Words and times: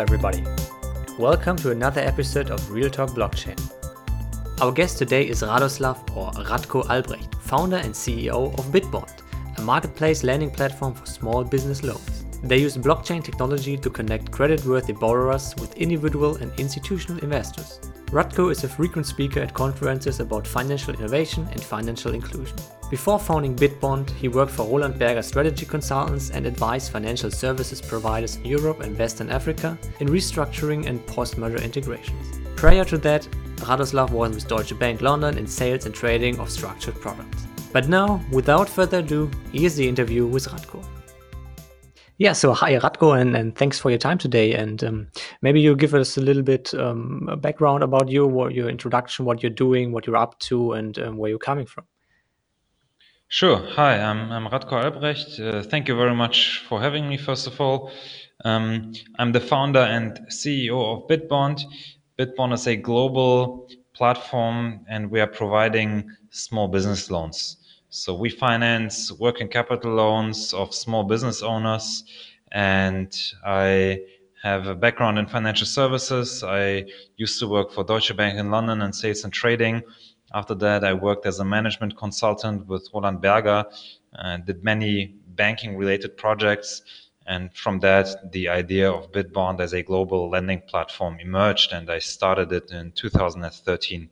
everybody. 0.00 0.42
Welcome 1.18 1.56
to 1.56 1.72
another 1.72 2.00
episode 2.00 2.50
of 2.50 2.70
Real 2.70 2.88
Talk 2.88 3.10
Blockchain. 3.10 3.60
Our 4.62 4.72
guest 4.72 4.96
today 4.96 5.28
is 5.28 5.42
Radoslav 5.42 6.16
or 6.16 6.30
Radko 6.44 6.88
Albrecht, 6.88 7.34
founder 7.34 7.76
and 7.76 7.92
CEO 7.92 8.58
of 8.58 8.64
Bitbond, 8.72 9.20
a 9.58 9.60
marketplace 9.60 10.24
lending 10.24 10.50
platform 10.50 10.94
for 10.94 11.04
small 11.04 11.44
business 11.44 11.82
loans. 11.82 12.19
They 12.42 12.58
use 12.58 12.76
blockchain 12.76 13.22
technology 13.22 13.76
to 13.76 13.90
connect 13.90 14.30
credit-worthy 14.30 14.94
borrowers 14.94 15.54
with 15.60 15.76
individual 15.76 16.36
and 16.36 16.50
institutional 16.58 17.22
investors. 17.22 17.80
Radko 18.06 18.50
is 18.50 18.64
a 18.64 18.68
frequent 18.68 19.06
speaker 19.06 19.40
at 19.40 19.54
conferences 19.54 20.20
about 20.20 20.46
financial 20.46 20.94
innovation 20.94 21.46
and 21.52 21.62
financial 21.62 22.14
inclusion. 22.14 22.56
Before 22.90 23.18
founding 23.18 23.54
Bitbond, 23.54 24.10
he 24.10 24.28
worked 24.28 24.50
for 24.50 24.66
Roland 24.66 24.98
Berger 24.98 25.22
Strategy 25.22 25.66
Consultants 25.66 26.30
and 26.30 26.46
advised 26.46 26.90
financial 26.90 27.30
services 27.30 27.80
providers 27.80 28.36
in 28.36 28.46
Europe 28.46 28.80
and 28.80 28.98
Western 28.98 29.30
Africa 29.30 29.78
in 30.00 30.08
restructuring 30.08 30.86
and 30.86 31.06
post-merger 31.06 31.62
integrations. 31.62 32.40
Prior 32.56 32.84
to 32.86 32.98
that, 32.98 33.28
Radoslav 33.58 34.10
was 34.10 34.34
with 34.34 34.48
Deutsche 34.48 34.76
Bank 34.78 35.02
London 35.02 35.38
in 35.38 35.46
sales 35.46 35.84
and 35.86 35.94
trading 35.94 36.40
of 36.40 36.50
structured 36.50 36.94
products. 37.00 37.46
But 37.72 37.88
now, 37.88 38.24
without 38.32 38.68
further 38.68 38.98
ado, 38.98 39.30
here's 39.52 39.76
the 39.76 39.86
interview 39.86 40.26
with 40.26 40.48
Radko. 40.48 40.84
Yeah, 42.20 42.34
so 42.34 42.52
hi 42.52 42.74
Radko, 42.74 43.18
and, 43.18 43.34
and 43.34 43.56
thanks 43.56 43.78
for 43.78 43.88
your 43.88 43.98
time 43.98 44.18
today. 44.18 44.52
And 44.52 44.84
um, 44.84 45.06
maybe 45.40 45.58
you 45.58 45.74
give 45.74 45.94
us 45.94 46.18
a 46.18 46.20
little 46.20 46.42
bit 46.42 46.74
um, 46.74 47.38
background 47.40 47.82
about 47.82 48.10
you, 48.10 48.26
what 48.26 48.52
your 48.52 48.68
introduction, 48.68 49.24
what 49.24 49.42
you're 49.42 49.48
doing, 49.48 49.90
what 49.90 50.06
you're 50.06 50.18
up 50.18 50.38
to, 50.40 50.74
and 50.74 50.98
um, 50.98 51.16
where 51.16 51.30
you're 51.30 51.38
coming 51.38 51.64
from. 51.64 51.86
Sure. 53.28 53.56
Hi, 53.70 53.98
I'm, 53.98 54.30
I'm 54.30 54.46
Radko 54.48 54.84
Albrecht. 54.84 55.40
Uh, 55.40 55.62
thank 55.62 55.88
you 55.88 55.96
very 55.96 56.14
much 56.14 56.58
for 56.68 56.78
having 56.78 57.08
me, 57.08 57.16
first 57.16 57.46
of 57.46 57.58
all. 57.58 57.90
Um, 58.44 58.92
I'm 59.18 59.32
the 59.32 59.40
founder 59.40 59.80
and 59.80 60.20
CEO 60.28 60.76
of 60.76 61.08
Bitbond. 61.08 61.62
Bitbond 62.18 62.52
is 62.52 62.66
a 62.66 62.76
global 62.76 63.66
platform, 63.94 64.84
and 64.90 65.10
we 65.10 65.22
are 65.22 65.26
providing 65.26 66.10
small 66.28 66.68
business 66.68 67.10
loans. 67.10 67.56
So 67.92 68.14
we 68.14 68.30
finance 68.30 69.10
working 69.10 69.48
capital 69.48 69.92
loans 69.92 70.54
of 70.54 70.72
small 70.72 71.02
business 71.02 71.42
owners, 71.42 72.04
and 72.52 73.12
I 73.44 74.02
have 74.44 74.68
a 74.68 74.76
background 74.76 75.18
in 75.18 75.26
financial 75.26 75.66
services. 75.66 76.44
I 76.44 76.84
used 77.16 77.40
to 77.40 77.48
work 77.48 77.72
for 77.72 77.82
Deutsche 77.82 78.16
Bank 78.16 78.38
in 78.38 78.52
London 78.52 78.80
in 78.82 78.92
sales 78.92 79.24
and 79.24 79.32
trading. 79.32 79.82
After 80.32 80.54
that, 80.54 80.84
I 80.84 80.92
worked 80.92 81.26
as 81.26 81.40
a 81.40 81.44
management 81.44 81.96
consultant 81.96 82.68
with 82.68 82.88
Roland 82.94 83.20
Berger 83.20 83.64
and 84.12 84.46
did 84.46 84.62
many 84.62 85.16
banking 85.26 85.76
related 85.76 86.16
projects. 86.16 86.82
And 87.26 87.52
from 87.56 87.80
that, 87.80 88.30
the 88.30 88.50
idea 88.50 88.88
of 88.88 89.10
Bitbond 89.10 89.58
as 89.58 89.72
a 89.72 89.82
global 89.82 90.30
lending 90.30 90.60
platform 90.60 91.18
emerged, 91.18 91.72
and 91.72 91.90
I 91.90 91.98
started 91.98 92.52
it 92.52 92.70
in 92.70 92.92
2013. 92.92 94.10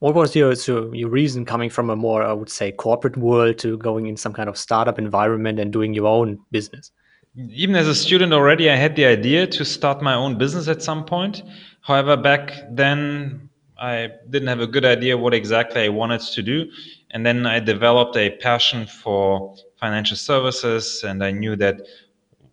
What 0.00 0.14
was 0.14 0.34
your 0.34 0.54
so 0.54 0.92
your 0.92 1.08
reason 1.08 1.44
coming 1.44 1.70
from 1.70 1.90
a 1.90 1.96
more, 1.96 2.22
I 2.22 2.32
would 2.32 2.50
say, 2.50 2.72
corporate 2.72 3.16
world 3.16 3.58
to 3.58 3.78
going 3.78 4.06
in 4.06 4.16
some 4.16 4.32
kind 4.32 4.48
of 4.48 4.56
startup 4.56 4.98
environment 4.98 5.58
and 5.58 5.72
doing 5.72 5.94
your 5.94 6.06
own 6.06 6.38
business? 6.50 6.90
Even 7.36 7.76
as 7.76 7.86
a 7.86 7.94
student 7.94 8.32
already, 8.32 8.68
I 8.70 8.74
had 8.74 8.96
the 8.96 9.06
idea 9.06 9.46
to 9.46 9.64
start 9.64 10.02
my 10.02 10.14
own 10.14 10.38
business 10.38 10.66
at 10.68 10.82
some 10.82 11.04
point. 11.04 11.42
However, 11.82 12.16
back 12.16 12.52
then 12.70 13.48
I 13.78 14.10
didn't 14.28 14.48
have 14.48 14.60
a 14.60 14.66
good 14.66 14.84
idea 14.84 15.16
what 15.16 15.34
exactly 15.34 15.82
I 15.82 15.88
wanted 15.88 16.20
to 16.20 16.42
do. 16.42 16.70
And 17.12 17.24
then 17.24 17.46
I 17.46 17.60
developed 17.60 18.16
a 18.16 18.30
passion 18.30 18.86
for 18.86 19.54
financial 19.76 20.16
services, 20.16 21.04
and 21.04 21.22
I 21.22 21.30
knew 21.30 21.54
that 21.56 21.80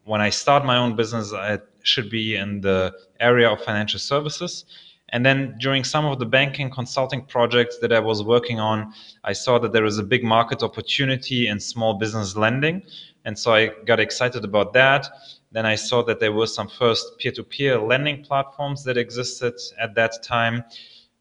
when 0.04 0.22
I 0.22 0.30
start 0.30 0.66
my 0.66 0.78
own 0.78 0.96
business, 0.96 1.34
I 1.34 1.60
should 1.82 2.10
be 2.10 2.36
in 2.36 2.62
the 2.62 2.94
area 3.20 3.50
of 3.50 3.62
financial 3.62 4.00
services. 4.00 4.66
And 5.10 5.26
then 5.26 5.56
during 5.60 5.84
some 5.84 6.06
of 6.06 6.20
the 6.20 6.26
banking 6.26 6.70
consulting 6.70 7.26
projects 7.26 7.78
that 7.80 7.94
I 7.94 8.00
was 8.00 8.24
working 8.24 8.60
on, 8.60 8.92
I 9.24 9.34
saw 9.34 9.60
that 9.60 9.72
there 9.72 9.84
was 9.84 9.98
a 10.00 10.04
big 10.04 10.24
market 10.24 10.64
opportunity 10.64 11.48
in 11.48 11.60
small 11.60 11.94
business 11.94 12.36
lending. 12.36 12.82
And 13.24 13.38
so 13.38 13.54
I 13.54 13.72
got 13.86 14.00
excited 14.00 14.44
about 14.44 14.74
that. 14.74 15.08
Then 15.52 15.66
I 15.66 15.76
saw 15.76 16.04
that 16.04 16.20
there 16.20 16.34
were 16.34 16.48
some 16.48 16.68
first 16.68 17.18
peer 17.20 17.32
to 17.34 17.44
peer 17.44 17.80
lending 17.80 18.24
platforms 18.24 18.84
that 18.84 18.98
existed 18.98 19.54
at 19.80 19.96
that 19.96 20.22
time. 20.24 20.64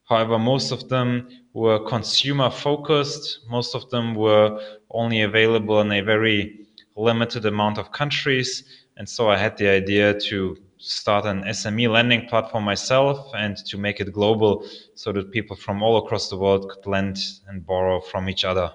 However, 0.04 0.38
most 0.38 0.72
of 0.72 0.88
them 0.88 1.28
were 1.52 1.78
consumer 1.78 2.50
focused. 2.50 3.40
Most 3.48 3.74
of 3.74 3.88
them 3.90 4.14
were 4.14 4.60
only 4.90 5.22
available 5.22 5.80
in 5.80 5.92
a 5.92 6.00
very 6.00 6.66
limited 6.96 7.46
amount 7.46 7.78
of 7.78 7.92
countries. 7.92 8.64
And 8.96 9.08
so 9.08 9.30
I 9.30 9.36
had 9.36 9.56
the 9.56 9.68
idea 9.68 10.18
to 10.20 10.56
start 10.84 11.24
an 11.24 11.42
SME 11.44 11.90
lending 11.90 12.26
platform 12.28 12.64
myself 12.64 13.30
and 13.34 13.56
to 13.56 13.78
make 13.78 14.00
it 14.00 14.12
global 14.12 14.66
so 14.94 15.12
that 15.12 15.30
people 15.30 15.56
from 15.56 15.82
all 15.82 15.96
across 15.96 16.28
the 16.28 16.36
world 16.36 16.68
could 16.68 16.86
lend 16.86 17.18
and 17.48 17.66
borrow 17.66 18.00
from 18.00 18.28
each 18.28 18.44
other. 18.44 18.70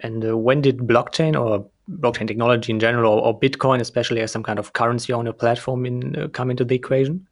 And 0.00 0.24
uh, 0.24 0.36
when 0.36 0.62
did 0.62 0.78
blockchain 0.78 1.38
or 1.38 1.66
blockchain 1.90 2.26
technology 2.26 2.72
in 2.72 2.80
general 2.80 3.12
or, 3.12 3.26
or, 3.26 3.38
Bitcoin, 3.38 3.80
especially 3.80 4.22
as 4.22 4.32
some 4.32 4.42
kind 4.42 4.58
of 4.58 4.72
currency 4.72 5.12
on 5.12 5.26
a 5.26 5.32
platform, 5.32 5.84
in, 5.84 6.16
uh, 6.16 6.28
come 6.28 6.50
into 6.50 6.64
the 6.64 6.74
equation? 6.74 7.26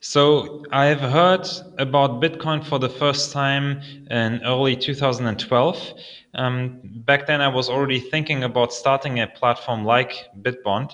So 0.00 0.64
I've 0.70 1.00
heard 1.00 1.46
about 1.78 2.22
Bitcoin 2.22 2.64
for 2.64 2.78
the 2.78 2.88
first 2.88 3.32
time 3.32 3.82
in 4.10 4.40
early 4.44 4.76
2012. 4.76 5.94
Um, 6.34 6.80
back 6.82 7.26
then, 7.26 7.40
I 7.40 7.48
was 7.48 7.68
already 7.68 8.00
thinking 8.00 8.44
about 8.44 8.72
starting 8.72 9.20
a 9.20 9.26
platform 9.26 9.84
like 9.84 10.28
Bitbond. 10.40 10.92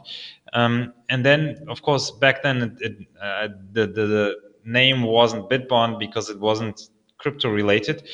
Um, 0.57 0.95
and 1.11 1.23
then, 1.23 1.67
of 1.69 1.83
course, 1.83 2.11
back 2.11 2.43
then 2.43 2.63
it, 2.63 2.73
it, 2.81 2.97
uh, 3.21 3.49
the, 3.73 3.87
the, 3.87 4.07
the 4.07 4.35
name 4.65 5.03
wasn't 5.03 5.51
Bitbond 5.51 5.99
because 5.99 6.31
it 6.31 6.41
wasn't 6.41 6.81
crypto 7.19 7.51
related. 7.51 8.09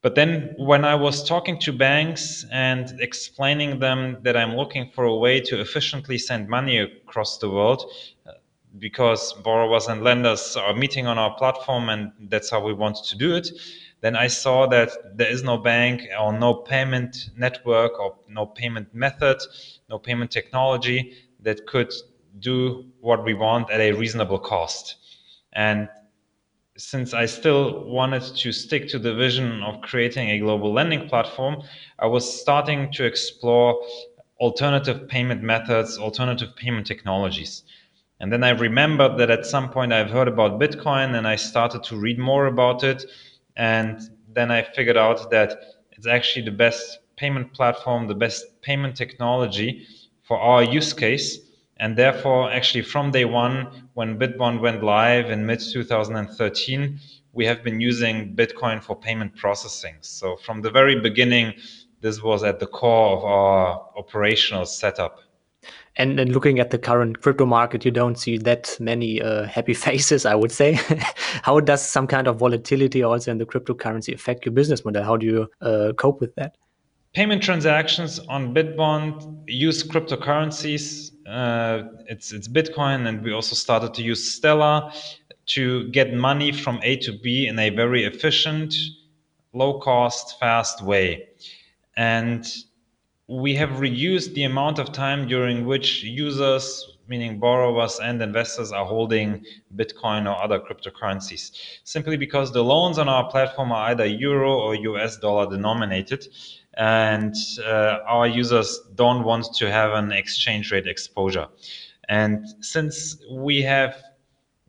But 0.00 0.14
then, 0.14 0.54
when 0.56 0.86
I 0.86 0.94
was 0.94 1.22
talking 1.22 1.58
to 1.60 1.72
banks 1.72 2.46
and 2.50 2.98
explaining 3.00 3.80
them 3.80 4.16
that 4.22 4.34
I'm 4.34 4.56
looking 4.56 4.90
for 4.94 5.04
a 5.04 5.14
way 5.14 5.40
to 5.42 5.60
efficiently 5.60 6.16
send 6.16 6.48
money 6.48 6.78
across 6.78 7.36
the 7.36 7.50
world, 7.50 7.84
uh, 8.26 8.32
because 8.78 9.34
borrowers 9.44 9.88
and 9.88 10.02
lenders 10.02 10.56
are 10.56 10.74
meeting 10.74 11.06
on 11.06 11.18
our 11.18 11.36
platform 11.36 11.90
and 11.90 12.12
that's 12.30 12.50
how 12.50 12.64
we 12.64 12.72
want 12.72 12.96
to 13.08 13.16
do 13.18 13.36
it, 13.36 13.50
then 14.00 14.16
I 14.16 14.28
saw 14.28 14.66
that 14.68 14.90
there 15.18 15.30
is 15.30 15.42
no 15.42 15.58
bank 15.58 16.02
or 16.18 16.32
no 16.32 16.54
payment 16.54 17.30
network 17.36 17.98
or 18.00 18.16
no 18.26 18.46
payment 18.46 18.94
method, 18.94 19.36
no 19.90 19.98
payment 19.98 20.30
technology 20.30 21.27
that 21.48 21.66
could 21.66 21.90
do 22.40 22.84
what 23.00 23.24
we 23.24 23.32
want 23.32 23.70
at 23.70 23.80
a 23.80 23.92
reasonable 23.92 24.38
cost. 24.38 24.96
And 25.54 25.88
since 26.76 27.14
I 27.14 27.24
still 27.24 27.84
wanted 27.84 28.22
to 28.42 28.52
stick 28.52 28.86
to 28.88 28.98
the 28.98 29.14
vision 29.14 29.62
of 29.62 29.80
creating 29.80 30.28
a 30.28 30.38
global 30.38 30.74
lending 30.74 31.08
platform, 31.08 31.62
I 31.98 32.06
was 32.06 32.40
starting 32.42 32.92
to 32.92 33.04
explore 33.06 33.82
alternative 34.38 35.08
payment 35.08 35.42
methods, 35.42 35.96
alternative 35.96 36.54
payment 36.54 36.86
technologies. 36.86 37.62
And 38.20 38.30
then 38.30 38.44
I 38.44 38.50
remembered 38.50 39.16
that 39.16 39.30
at 39.30 39.46
some 39.46 39.70
point 39.70 39.94
I've 39.94 40.10
heard 40.10 40.28
about 40.28 40.60
Bitcoin 40.60 41.16
and 41.16 41.26
I 41.26 41.36
started 41.36 41.82
to 41.84 41.96
read 41.96 42.18
more 42.18 42.44
about 42.44 42.84
it. 42.84 43.06
And 43.56 44.02
then 44.34 44.50
I 44.50 44.64
figured 44.76 44.98
out 44.98 45.30
that 45.30 45.50
it's 45.92 46.06
actually 46.06 46.44
the 46.44 46.58
best 46.66 46.98
payment 47.16 47.54
platform, 47.54 48.06
the 48.06 48.14
best 48.26 48.60
payment 48.60 48.96
technology 48.96 49.86
for 50.28 50.38
our 50.38 50.62
use 50.62 50.92
case. 50.92 51.38
And 51.78 51.96
therefore, 51.96 52.52
actually, 52.52 52.82
from 52.82 53.10
day 53.12 53.24
one, 53.24 53.88
when 53.94 54.18
Bitbond 54.18 54.60
went 54.60 54.82
live 54.82 55.30
in 55.30 55.46
mid 55.46 55.60
2013, 55.60 57.00
we 57.32 57.46
have 57.46 57.62
been 57.62 57.80
using 57.80 58.34
Bitcoin 58.34 58.82
for 58.82 58.94
payment 58.94 59.36
processing. 59.36 59.94
So, 60.00 60.36
from 60.36 60.60
the 60.60 60.70
very 60.70 61.00
beginning, 61.00 61.54
this 62.00 62.22
was 62.22 62.42
at 62.42 62.60
the 62.60 62.66
core 62.66 63.16
of 63.16 63.24
our 63.24 63.88
operational 63.96 64.66
setup. 64.66 65.20
And, 65.96 66.18
then 66.18 66.32
looking 66.32 66.60
at 66.60 66.70
the 66.70 66.78
current 66.78 67.22
crypto 67.22 67.46
market, 67.46 67.84
you 67.84 67.90
don't 67.90 68.16
see 68.16 68.38
that 68.38 68.76
many 68.80 69.22
uh, 69.22 69.44
happy 69.46 69.74
faces, 69.86 70.26
I 70.26 70.34
would 70.34 70.52
say. 70.52 70.74
How 71.42 71.60
does 71.60 71.82
some 71.82 72.06
kind 72.06 72.26
of 72.26 72.38
volatility 72.38 73.02
also 73.02 73.30
in 73.30 73.38
the 73.38 73.46
cryptocurrency 73.46 74.14
affect 74.14 74.44
your 74.44 74.52
business 74.52 74.84
model? 74.84 75.04
How 75.04 75.16
do 75.16 75.26
you 75.26 75.48
uh, 75.60 75.92
cope 75.96 76.20
with 76.20 76.34
that? 76.34 76.56
Payment 77.14 77.42
transactions 77.42 78.18
on 78.28 78.54
Bitbond 78.54 79.44
use 79.46 79.82
cryptocurrencies. 79.82 81.12
Uh, 81.26 81.88
it's 82.06 82.32
it's 82.32 82.48
Bitcoin, 82.48 83.06
and 83.06 83.22
we 83.22 83.32
also 83.32 83.54
started 83.54 83.94
to 83.94 84.02
use 84.02 84.34
Stellar 84.34 84.90
to 85.46 85.88
get 85.88 86.12
money 86.12 86.52
from 86.52 86.78
A 86.82 86.96
to 86.98 87.12
B 87.22 87.46
in 87.46 87.58
a 87.58 87.70
very 87.70 88.04
efficient, 88.04 88.74
low 89.52 89.80
cost, 89.80 90.38
fast 90.38 90.82
way. 90.82 91.28
And 91.96 92.46
we 93.28 93.54
have 93.56 93.80
reduced 93.80 94.34
the 94.34 94.44
amount 94.44 94.78
of 94.78 94.92
time 94.92 95.26
during 95.26 95.66
which 95.66 96.02
users, 96.02 96.96
meaning 97.08 97.38
borrowers 97.38 97.98
and 97.98 98.22
investors, 98.22 98.72
are 98.72 98.84
holding 98.86 99.44
Bitcoin 99.74 100.26
or 100.26 100.42
other 100.42 100.58
cryptocurrencies, 100.60 101.52
simply 101.84 102.16
because 102.16 102.52
the 102.52 102.64
loans 102.64 102.98
on 102.98 103.08
our 103.08 103.30
platform 103.30 103.72
are 103.72 103.88
either 103.88 104.06
euro 104.06 104.54
or 104.58 104.74
US 104.74 105.16
dollar 105.18 105.50
denominated 105.50 106.26
and 106.78 107.34
uh, 107.66 107.98
our 108.06 108.26
users 108.26 108.80
don't 108.94 109.24
want 109.24 109.46
to 109.56 109.70
have 109.70 109.92
an 109.92 110.12
exchange 110.12 110.70
rate 110.70 110.86
exposure. 110.86 111.48
And 112.08 112.46
since 112.60 113.20
we 113.30 113.60
have 113.62 113.96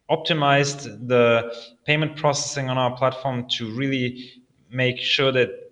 optimized 0.10 1.08
the 1.08 1.56
payment 1.86 2.18
processing 2.18 2.68
on 2.68 2.80
our 2.80 2.98
platform 2.98 3.48
to 3.48 3.72
really 3.72 4.32
make 4.72 4.98
sure 4.98 5.32
that 5.32 5.72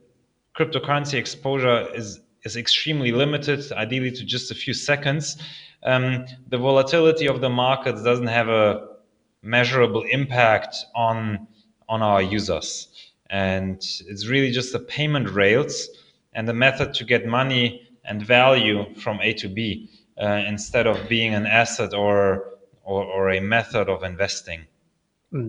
cryptocurrency 0.55 1.15
exposure 1.15 1.87
is 1.93 2.21
is 2.43 2.55
extremely 2.55 3.11
limited, 3.11 3.69
ideally 3.73 4.11
to 4.11 4.23
just 4.23 4.51
a 4.51 4.55
few 4.55 4.73
seconds. 4.73 5.37
Um, 5.83 6.25
the 6.49 6.57
volatility 6.57 7.27
of 7.27 7.41
the 7.41 7.49
markets 7.49 8.03
doesn't 8.03 8.27
have 8.27 8.47
a 8.47 8.87
measurable 9.41 10.03
impact 10.03 10.75
on 10.95 11.47
on 11.89 12.03
our 12.03 12.21
users, 12.21 12.89
and 13.31 13.77
it's 14.07 14.27
really 14.27 14.51
just 14.51 14.71
the 14.71 14.79
payment 14.79 15.29
rails 15.31 15.89
and 16.37 16.47
the 16.47 16.53
method 16.53 16.93
to 16.93 17.03
get 17.03 17.25
money 17.25 17.81
and 18.05 18.25
value 18.25 18.85
from 18.95 19.19
A 19.21 19.33
to 19.33 19.49
B 19.49 19.89
uh, 20.21 20.43
instead 20.47 20.87
of 20.87 21.09
being 21.09 21.33
an 21.33 21.45
asset 21.45 21.93
or, 21.93 22.53
or, 22.83 23.03
or 23.03 23.31
a 23.31 23.41
method 23.41 23.89
of 23.89 24.03
investing. 24.03 24.61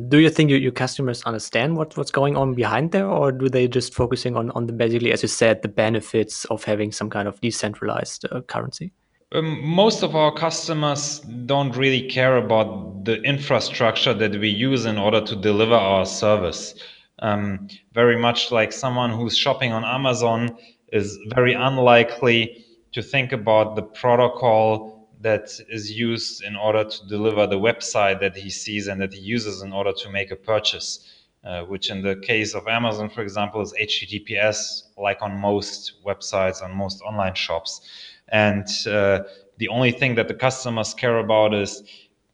Do 0.08 0.18
you 0.18 0.28
think 0.28 0.50
your, 0.50 0.58
your 0.58 0.72
customers 0.72 1.22
understand 1.22 1.76
what, 1.76 1.96
what's 1.96 2.10
going 2.10 2.36
on 2.36 2.54
behind 2.54 2.90
there, 2.90 3.06
or 3.06 3.30
do 3.30 3.48
they 3.48 3.68
just 3.68 3.94
focusing 3.94 4.36
on, 4.36 4.50
on 4.52 4.66
the 4.66 4.72
basically, 4.72 5.12
as 5.12 5.22
you 5.22 5.28
said, 5.28 5.62
the 5.62 5.68
benefits 5.68 6.44
of 6.46 6.64
having 6.64 6.90
some 6.90 7.10
kind 7.10 7.28
of 7.28 7.40
decentralized 7.40 8.24
uh, 8.32 8.40
currency? 8.40 8.90
Um, 9.30 9.62
most 9.64 10.02
of 10.02 10.16
our 10.16 10.32
customers 10.32 11.20
don't 11.46 11.76
really 11.76 12.08
care 12.08 12.38
about 12.38 13.04
the 13.04 13.20
infrastructure 13.22 14.14
that 14.14 14.32
we 14.40 14.48
use 14.48 14.86
in 14.86 14.98
order 14.98 15.20
to 15.20 15.36
deliver 15.36 15.74
our 15.74 16.06
service. 16.06 16.74
Um, 17.20 17.68
very 17.92 18.18
much 18.18 18.50
like 18.50 18.72
someone 18.72 19.10
who's 19.10 19.36
shopping 19.36 19.72
on 19.72 19.84
Amazon 19.84 20.56
is 20.92 21.18
very 21.34 21.54
unlikely 21.54 22.64
to 22.92 23.02
think 23.02 23.32
about 23.32 23.76
the 23.76 23.82
protocol 23.82 25.08
that 25.20 25.50
is 25.68 25.90
used 25.90 26.44
in 26.44 26.56
order 26.56 26.84
to 26.84 27.06
deliver 27.08 27.46
the 27.46 27.58
website 27.58 28.20
that 28.20 28.36
he 28.36 28.50
sees 28.50 28.86
and 28.86 29.00
that 29.00 29.12
he 29.12 29.20
uses 29.20 29.62
in 29.62 29.72
order 29.72 29.92
to 29.92 30.10
make 30.10 30.30
a 30.30 30.36
purchase. 30.36 31.14
Uh, 31.44 31.62
which 31.62 31.88
in 31.88 32.02
the 32.02 32.16
case 32.16 32.52
of 32.52 32.66
Amazon, 32.66 33.08
for 33.08 33.22
example, 33.22 33.60
is 33.60 33.72
HTTPS, 33.80 34.82
like 34.98 35.22
on 35.22 35.38
most 35.38 35.92
websites, 36.04 36.62
on 36.62 36.74
most 36.74 37.00
online 37.02 37.34
shops. 37.34 37.88
And 38.28 38.66
uh, 38.88 39.20
the 39.58 39.68
only 39.68 39.92
thing 39.92 40.16
that 40.16 40.26
the 40.26 40.34
customers 40.34 40.92
care 40.94 41.18
about 41.18 41.54
is, 41.54 41.84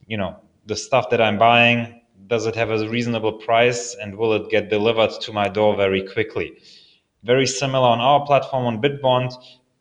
you 0.07 0.17
know, 0.17 0.41
the 0.67 0.75
stuff 0.75 1.11
that 1.11 1.21
I'm 1.21 1.39
buying, 1.39 2.01
does 2.29 2.47
it 2.47 2.55
have 2.55 2.71
a 2.71 2.89
reasonable 2.89 3.35
price 3.35 3.95
and 4.01 4.17
will 4.17 4.33
it 4.33 4.49
get 4.51 4.71
delivered 4.71 5.11
to 5.21 5.33
my 5.33 5.49
door 5.49 5.77
very 5.77 6.03
quickly? 6.03 6.57
Very 7.25 7.47
similar 7.47 7.89
on 7.89 8.01
our 8.01 8.27
platform 8.27 8.67
on 8.67 8.83
Bitbond, 8.83 9.33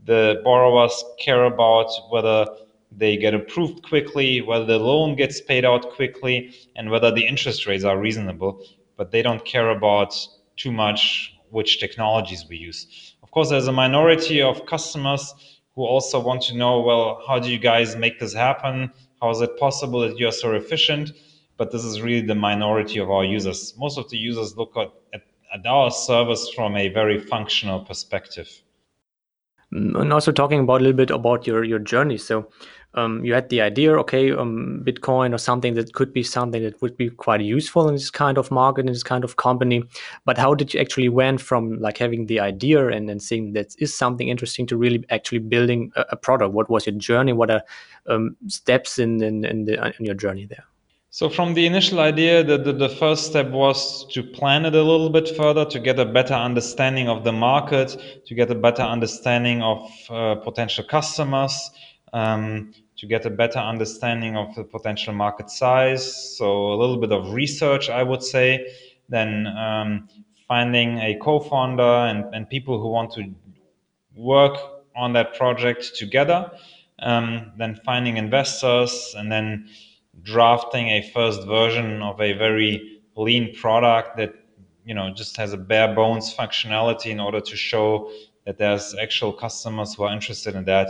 the 0.06 0.42
borrowers 0.46 1.04
care 1.20 1.44
about 1.44 1.92
whether 2.10 2.48
they 2.90 3.18
get 3.18 3.34
approved 3.34 3.84
quickly, 3.84 4.42
whether 4.42 4.64
the 4.64 4.80
loan 4.80 5.16
gets 5.18 5.42
paid 5.42 5.66
out 5.66 5.92
quickly, 5.92 6.56
and 6.78 6.90
whether 6.90 7.12
the 7.12 7.28
interest 7.28 7.68
rates 7.68 7.84
are 7.84 8.00
reasonable. 8.00 8.66
But 8.96 9.12
they 9.12 9.22
don't 9.22 9.44
care 9.44 9.72
about 9.72 10.16
too 10.56 10.72
much 10.72 11.34
which 11.50 11.82
technologies 11.82 12.46
we 12.48 12.56
use. 12.56 13.16
Of 13.22 13.32
course, 13.32 13.50
there's 13.50 13.68
a 13.68 13.74
minority 13.74 14.42
of 14.42 14.66
customers 14.66 15.34
who 15.76 15.84
also 15.84 16.22
want 16.22 16.44
to 16.44 16.56
know, 16.56 16.80
well, 16.80 17.22
how 17.28 17.40
do 17.40 17.52
you 17.52 17.58
guys 17.60 17.98
make 17.98 18.20
this 18.20 18.34
happen? 18.34 18.90
How 19.22 19.32
is 19.32 19.42
it 19.42 19.58
possible 19.58 20.00
that 20.02 20.18
you're 20.18 20.32
so 20.32 20.54
efficient? 20.54 21.12
But 21.58 21.72
this 21.72 21.84
is 21.84 22.02
really 22.02 22.26
the 22.26 22.36
minority 22.36 23.00
of 23.00 23.12
our 23.12 23.26
users. 23.26 23.74
Most 23.78 23.98
of 23.98 24.10
the 24.10 24.18
users 24.18 24.56
look 24.56 24.78
at, 24.78 24.92
at, 25.14 25.24
our 25.66 25.92
service 25.92 26.50
from 26.56 26.76
a 26.76 26.90
very 26.90 27.20
functional 27.20 27.82
perspective. 27.82 28.50
Mm, 29.74 30.00
and 30.00 30.14
also 30.14 30.32
talking 30.32 30.60
about 30.62 30.82
a 30.82 30.84
little 30.84 30.98
bit 30.98 31.12
about 31.12 31.48
your 31.48 31.64
your 31.64 31.80
journey. 31.80 32.18
So 32.18 32.50
um, 32.96 33.26
you 33.26 33.34
had 33.34 33.50
the 33.50 33.62
idea, 33.62 33.98
okay, 34.00 34.32
um, 34.32 34.84
Bitcoin 34.86 35.34
or 35.34 35.40
something 35.40 35.74
that 35.74 35.94
could 35.94 36.14
be 36.14 36.22
something 36.22 36.62
that 36.62 36.80
would 36.82 36.96
be 36.96 37.10
quite 37.10 37.42
useful 37.42 37.88
in 37.88 37.96
this 37.96 38.12
kind 38.12 38.38
of 38.38 38.52
market, 38.52 38.82
in 38.82 38.94
this 38.94 39.04
kind 39.04 39.24
of 39.24 39.38
company. 39.38 39.84
But 40.26 40.38
how 40.38 40.54
did 40.54 40.74
you 40.74 40.80
actually 40.80 41.10
went 41.10 41.42
from 41.42 41.80
like 41.80 41.98
having 41.98 42.28
the 42.28 42.40
idea 42.40 42.88
and 42.90 43.10
then 43.10 43.20
seeing 43.20 43.54
that 43.54 43.74
is 43.80 43.98
something 43.98 44.28
interesting 44.28 44.68
to 44.68 44.78
really 44.78 45.04
actually 45.10 45.40
building 45.40 45.92
a, 45.96 46.06
a 46.12 46.16
product? 46.16 46.54
What 46.54 46.70
was 46.70 46.86
your 46.86 46.96
journey? 46.96 47.34
What 47.34 47.50
are 47.50 47.64
um, 48.08 48.38
steps 48.48 49.00
in 49.00 49.24
in, 49.24 49.44
in, 49.44 49.66
the, 49.66 49.94
in 49.98 50.06
your 50.06 50.16
journey 50.16 50.46
there? 50.46 50.66
So 51.14 51.30
from 51.30 51.54
the 51.54 51.68
initial 51.68 52.00
idea, 52.00 52.44
the, 52.44 52.58
the, 52.58 52.74
the, 52.74 52.90
first 52.90 53.28
step 53.28 53.52
was 53.52 54.04
to 54.14 54.24
plan 54.24 54.66
it 54.66 54.74
a 54.74 54.82
little 54.82 55.12
bit 55.12 55.30
further, 55.38 55.64
to 55.64 55.80
get 55.80 56.00
a 56.00 56.06
better 56.06 56.34
understanding 56.34 57.08
of 57.08 57.24
the 57.24 57.32
market, 57.32 58.24
to 58.26 58.34
get 58.34 58.50
a 58.50 58.56
better 58.56 58.82
understanding 58.82 59.62
of 59.62 59.92
uh, 60.10 60.34
potential 60.34 60.84
customers, 60.84 61.70
um, 62.14 62.74
to 62.98 63.06
get 63.06 63.28
a 63.28 63.30
better 63.30 63.60
understanding 63.60 64.36
of 64.36 64.56
the 64.56 64.64
potential 64.64 65.14
market 65.14 65.52
size. 65.52 66.36
So 66.36 66.74
a 66.74 66.78
little 66.78 66.98
bit 66.98 67.12
of 67.12 67.32
research, 67.32 67.92
I 67.92 68.02
would 68.02 68.24
say. 68.24 68.74
Then 69.08 69.46
um, 69.46 70.08
finding 70.48 70.98
a 70.98 71.20
co-founder 71.22 71.84
and, 72.10 72.34
and 72.34 72.50
people 72.50 72.82
who 72.82 72.90
want 72.90 73.12
to 73.12 73.32
work 74.16 74.58
on 74.96 75.14
that 75.14 75.36
project 75.36 75.96
together. 75.96 76.50
Um, 76.98 77.52
then 77.60 77.80
finding 77.86 78.18
investors 78.18 79.14
and 79.16 79.32
then 79.32 79.70
drafting 80.24 80.88
a 80.88 81.12
first 81.14 81.46
version 81.46 82.02
of 82.02 82.20
a 82.20 82.34
very 82.34 83.02
lean 83.16 83.54
product 83.56 84.18
that 84.18 84.34
you 84.86 84.94
know 84.94 85.14
just 85.14 85.38
has 85.38 85.54
a 85.54 85.58
bare 85.58 85.94
bones 85.94 86.34
functionality 86.34 87.08
in 87.08 87.20
order 87.20 87.40
to 87.40 87.56
show 87.56 88.10
that 88.46 88.58
there's 88.58 88.96
actual 88.96 89.32
customers 89.32 89.94
who 89.94 90.04
are 90.04 90.14
interested 90.14 90.56
in 90.56 90.66
that. 90.66 90.90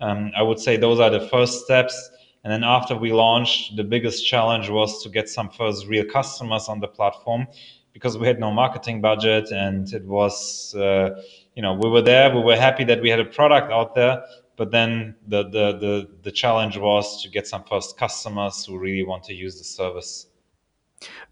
Um, 0.00 0.32
I 0.36 0.42
would 0.42 0.58
say 0.58 0.76
those 0.76 1.00
are 1.00 1.10
the 1.10 1.28
first 1.28 1.64
steps. 1.64 2.10
And 2.42 2.52
then 2.52 2.62
after 2.62 2.94
we 2.94 3.12
launched, 3.12 3.76
the 3.76 3.84
biggest 3.84 4.26
challenge 4.26 4.68
was 4.68 5.02
to 5.02 5.08
get 5.08 5.28
some 5.28 5.48
first 5.48 5.86
real 5.86 6.04
customers 6.04 6.68
on 6.68 6.80
the 6.80 6.88
platform 6.88 7.46
because 7.94 8.18
we 8.18 8.26
had 8.26 8.38
no 8.38 8.50
marketing 8.50 9.00
budget 9.00 9.50
and 9.50 9.90
it 9.92 10.04
was, 10.04 10.74
uh, 10.74 11.10
you 11.54 11.62
know, 11.62 11.74
we 11.74 11.88
were 11.88 12.02
there, 12.02 12.34
we 12.34 12.42
were 12.42 12.56
happy 12.56 12.84
that 12.84 13.00
we 13.00 13.08
had 13.08 13.20
a 13.20 13.24
product 13.24 13.72
out 13.72 13.94
there, 13.94 14.22
but 14.56 14.70
then 14.70 15.14
the, 15.26 15.42
the, 15.44 15.78
the, 15.78 16.08
the 16.22 16.32
challenge 16.32 16.76
was 16.76 17.22
to 17.22 17.28
get 17.28 17.46
some 17.46 17.64
first 17.64 17.96
customers 17.98 18.64
who 18.64 18.78
really 18.78 19.04
want 19.04 19.24
to 19.24 19.34
use 19.34 19.58
the 19.58 19.64
service. 19.64 20.26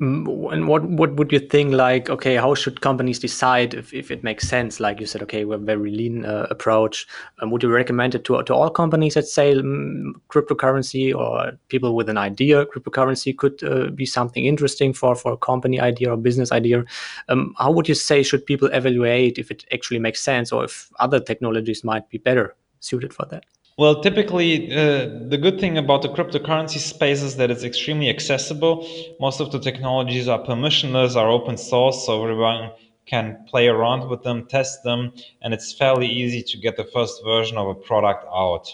Mm, 0.01 0.53
and 0.53 0.69
what 0.69 0.85
what 0.85 1.15
would 1.15 1.33
you 1.33 1.39
think? 1.39 1.73
Like, 1.73 2.11
okay, 2.11 2.37
how 2.37 2.55
should 2.55 2.81
companies 2.81 3.19
decide 3.19 3.75
if, 3.75 3.95
if 3.95 4.11
it 4.11 4.25
makes 4.25 4.49
sense? 4.49 4.81
Like 4.81 5.01
you 5.01 5.07
said, 5.07 5.23
okay, 5.23 5.45
we're 5.45 5.59
very 5.59 5.91
lean 5.91 6.25
uh, 6.25 6.47
approach. 6.51 7.07
Um, 7.41 7.51
would 7.51 7.63
you 7.63 7.71
recommend 7.71 8.15
it 8.15 8.25
to 8.25 8.43
to 8.43 8.55
all 8.55 8.71
companies 8.71 9.15
that 9.15 9.27
say 9.27 9.53
um, 9.59 10.21
cryptocurrency 10.29 11.15
or 11.15 11.53
people 11.69 11.95
with 11.95 12.09
an 12.09 12.19
idea 12.19 12.67
cryptocurrency 12.67 13.37
could 13.37 13.63
uh, 13.65 13.91
be 13.91 14.07
something 14.07 14.45
interesting 14.45 14.93
for 14.93 15.15
for 15.15 15.33
a 15.33 15.37
company 15.39 15.81
idea 15.81 16.13
or 16.13 16.17
business 16.17 16.53
idea? 16.53 16.85
Um, 17.29 17.55
how 17.59 17.71
would 17.73 17.89
you 17.89 17.95
say 17.95 18.23
should 18.23 18.45
people 18.47 18.69
evaluate 18.73 19.39
if 19.39 19.51
it 19.51 19.65
actually 19.73 20.01
makes 20.01 20.21
sense 20.21 20.53
or 20.53 20.65
if 20.65 20.91
other 20.99 21.21
technologies 21.21 21.85
might 21.85 22.09
be 22.11 22.19
better? 22.19 22.55
Suited 22.83 23.15
for 23.15 23.27
that? 23.31 23.45
Well, 23.79 24.03
typically, 24.03 24.71
uh, 24.71 25.09
the 25.29 25.39
good 25.41 25.59
thing 25.59 25.79
about 25.79 26.03
the 26.03 26.09
cryptocurrency 26.09 26.79
space 26.79 27.23
is 27.23 27.37
that 27.37 27.51
it's 27.51 27.65
extremely 27.65 28.11
accessible. 28.11 28.87
Most 29.19 29.41
of 29.41 29.51
the 29.51 29.59
technologies 29.59 30.29
are 30.29 30.45
permissionless, 30.45 31.17
are 31.17 31.31
open 31.31 31.57
source, 31.57 32.05
so 32.05 32.23
everyone 32.23 32.73
can 33.07 33.45
play 33.49 33.69
around 33.69 34.09
with 34.11 34.23
them, 34.23 34.47
test 34.47 34.83
them, 34.85 35.13
and 35.41 35.55
it's 35.55 35.73
fairly 35.73 36.07
easy 36.07 36.43
to 36.43 36.59
get 36.59 36.77
the 36.77 36.85
first 36.85 37.25
version 37.25 37.57
of 37.57 37.67
a 37.69 37.75
product 37.75 38.27
out. 38.33 38.69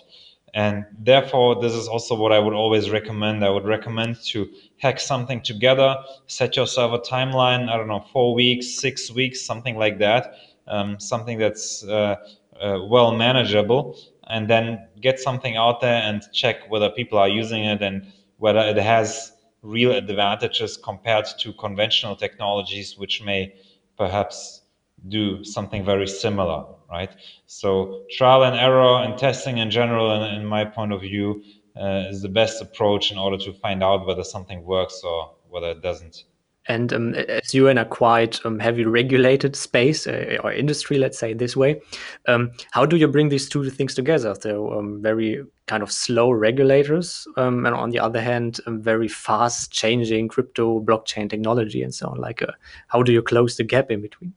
And 0.53 0.85
therefore, 0.99 1.61
this 1.61 1.75
is 1.75 1.87
also 1.87 2.17
what 2.17 2.33
I 2.33 2.39
would 2.39 2.55
always 2.55 2.91
recommend. 2.91 3.45
I 3.45 3.51
would 3.51 3.67
recommend 3.67 4.17
to 4.33 4.51
hack 4.79 4.99
something 4.99 5.41
together, 5.43 5.97
set 6.27 6.57
yourself 6.57 6.93
a 6.93 6.99
timeline, 6.99 7.69
I 7.69 7.77
don't 7.77 7.89
know, 7.89 8.05
four 8.13 8.35
weeks, 8.35 8.67
six 8.81 9.13
weeks, 9.13 9.41
something 9.41 9.77
like 9.77 9.99
that. 10.01 10.35
Um, 10.67 11.01
something 11.01 11.39
that's 11.39 11.83
uh, 11.85 12.17
uh, 12.61 12.79
well 12.85 13.13
manageable 13.13 13.99
and 14.29 14.49
then 14.49 14.87
get 15.01 15.19
something 15.19 15.57
out 15.57 15.81
there 15.81 16.03
and 16.03 16.23
check 16.33 16.69
whether 16.71 16.91
people 16.91 17.19
are 17.19 17.29
using 17.29 17.65
it 17.65 17.83
and 17.83 18.07
whether 18.37 18.61
it 18.61 18.77
has 18.77 19.33
real 19.63 19.93
advantages 19.93 20.77
compared 20.77 21.27
to 21.39 21.53
conventional 21.55 22.15
technologies 22.15 22.97
which 22.99 23.23
may 23.23 23.53
perhaps 23.97 24.63
do 25.09 25.43
something 25.45 25.85
very 25.85 26.07
similar 26.07 26.65
right? 26.91 27.11
So 27.47 28.05
trial 28.11 28.45
and 28.45 28.57
error 28.57 29.03
and 29.03 29.19
testing 29.19 29.59
in 29.59 29.71
general 29.71 30.23
in, 30.23 30.35
in 30.35 30.47
my 30.47 30.65
point 30.65 30.93
of 30.93 31.01
view 31.01 31.43
uh, 31.79 32.07
is 32.09 32.23
the 32.23 32.29
best 32.29 32.63
approach 32.63 33.13
in 33.13 33.19
order 33.19 33.37
to 33.39 33.53
find 33.53 33.83
out 33.83 34.07
whether 34.07 34.25
something 34.25 34.65
works 34.65 35.03
or 35.05 35.35
whether 35.49 35.71
it 35.71 35.83
doesn't 35.83 36.25
and 36.69 36.93
um, 36.93 37.15
as 37.15 37.55
you're 37.55 37.71
in 37.71 37.79
a 37.79 37.85
quite 37.85 38.45
um, 38.45 38.59
heavy 38.59 38.85
regulated 38.85 39.57
space 39.57 40.07
uh, 40.07 40.37
or 40.45 40.53
industry, 40.53 40.99
let's 40.99 41.19
say 41.19 41.33
this 41.33 41.57
way, 41.57 41.81
um, 42.27 42.51
how 42.73 42.85
do 42.85 42.97
you 42.97 43.09
bring 43.09 43.31
these 43.31 43.49
two 43.49 43.69
things 43.71 43.95
together? 43.95 44.35
So 44.39 44.79
um, 44.79 45.01
very 45.03 45.43
kind 45.67 45.83
of 45.83 45.91
slow 45.91 46.31
regulators, 46.31 47.27
um, 47.37 47.67
and 47.67 47.75
on 47.75 47.91
the 47.91 47.99
other 47.99 48.21
hand, 48.21 48.61
um, 48.67 48.83
very 48.83 49.09
fast 49.09 49.73
changing 49.73 50.29
crypto 50.29 50.81
blockchain 50.81 51.29
technology 51.29 51.83
and 51.83 51.95
so 51.95 52.09
on. 52.09 52.19
Like, 52.19 52.43
uh, 52.43 52.53
how 52.89 53.03
do 53.03 53.13
you 53.13 53.23
close 53.23 53.57
the 53.57 53.65
gap 53.65 53.91
in 53.91 54.03
between? 54.03 54.35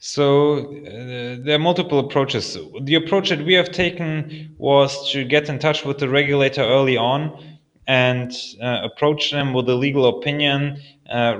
So 0.00 0.58
uh, 0.58 1.42
there 1.44 1.56
are 1.56 1.58
multiple 1.58 1.98
approaches. 1.98 2.56
The 2.82 2.94
approach 2.94 3.30
that 3.30 3.44
we 3.44 3.54
have 3.54 3.72
taken 3.72 4.54
was 4.58 5.10
to 5.12 5.24
get 5.24 5.48
in 5.48 5.58
touch 5.58 5.84
with 5.84 5.98
the 5.98 6.08
regulator 6.08 6.62
early 6.62 6.96
on 6.96 7.58
and 7.88 8.32
uh, 8.62 8.82
approached 8.84 9.32
them 9.32 9.54
with 9.54 9.68
a 9.68 9.74
legal 9.74 10.06
opinion 10.06 10.80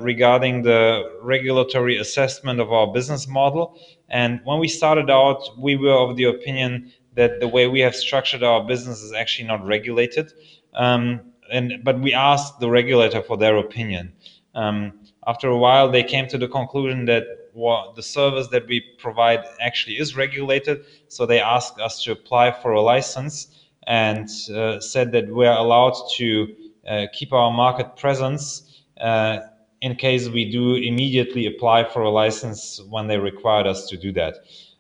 regarding 0.01 0.63
the 0.63 1.19
regulatory 1.23 1.99
assessment 1.99 2.61
of 2.61 2.73
our 2.73 2.87
business 2.87 3.29
model. 3.29 3.79
And 4.09 4.41
when 4.45 4.59
we 4.59 4.69
started 4.69 5.11
out, 5.11 5.43
we 5.59 5.77
were 5.77 5.93
of 5.93 6.17
the 6.17 6.25
opinion 6.25 6.93
that 7.15 7.41
the 7.41 7.49
way 7.49 7.67
we 7.67 7.81
have 7.81 7.95
structured 7.95 8.43
our 8.43 8.65
business 8.65 9.03
is 9.03 9.13
actually 9.13 9.49
not 9.49 9.65
regulated. 9.67 10.33
Um, 10.75 11.21
and 11.51 11.83
but 11.83 12.01
we 12.01 12.15
asked 12.15 12.61
the 12.61 12.71
regulator 12.71 13.23
for 13.23 13.37
their 13.37 13.57
opinion. 13.57 14.13
Um, 14.55 14.93
after 15.27 15.49
a 15.49 15.59
while, 15.59 15.91
they 15.91 16.03
came 16.03 16.27
to 16.29 16.39
the 16.39 16.49
conclusion 16.49 17.05
that 17.07 17.25
the 17.97 18.03
service 18.03 18.49
that 18.49 18.67
we 18.67 18.81
provide 18.99 19.45
actually 19.61 19.97
is 19.99 20.17
regulated. 20.17 20.85
So 21.09 21.27
they 21.27 21.41
asked 21.41 21.81
us 21.81 22.03
to 22.05 22.13
apply 22.13 22.53
for 22.53 22.73
a 22.73 22.81
license 22.81 23.67
and 23.87 24.29
uh, 24.55 24.81
said 24.81 25.13
that 25.13 25.29
we're 25.29 25.51
allowed 25.51 25.97
to 26.17 26.55
uh, 26.87 27.07
keep 27.13 27.33
our 27.33 27.51
market 27.51 27.97
presence 27.97 28.85
uh, 29.01 29.41
in 29.81 29.95
case 29.97 30.29
we 30.29 30.51
do 30.51 30.75
immediately 30.75 31.47
apply 31.47 31.85
for 31.85 32.03
a 32.03 32.11
license 32.11 32.81
when 32.89 33.07
they 33.07 33.19
required 33.19 33.67
us 33.67 33.87
to 33.89 33.97
do 33.97 34.13
that. 34.13 34.39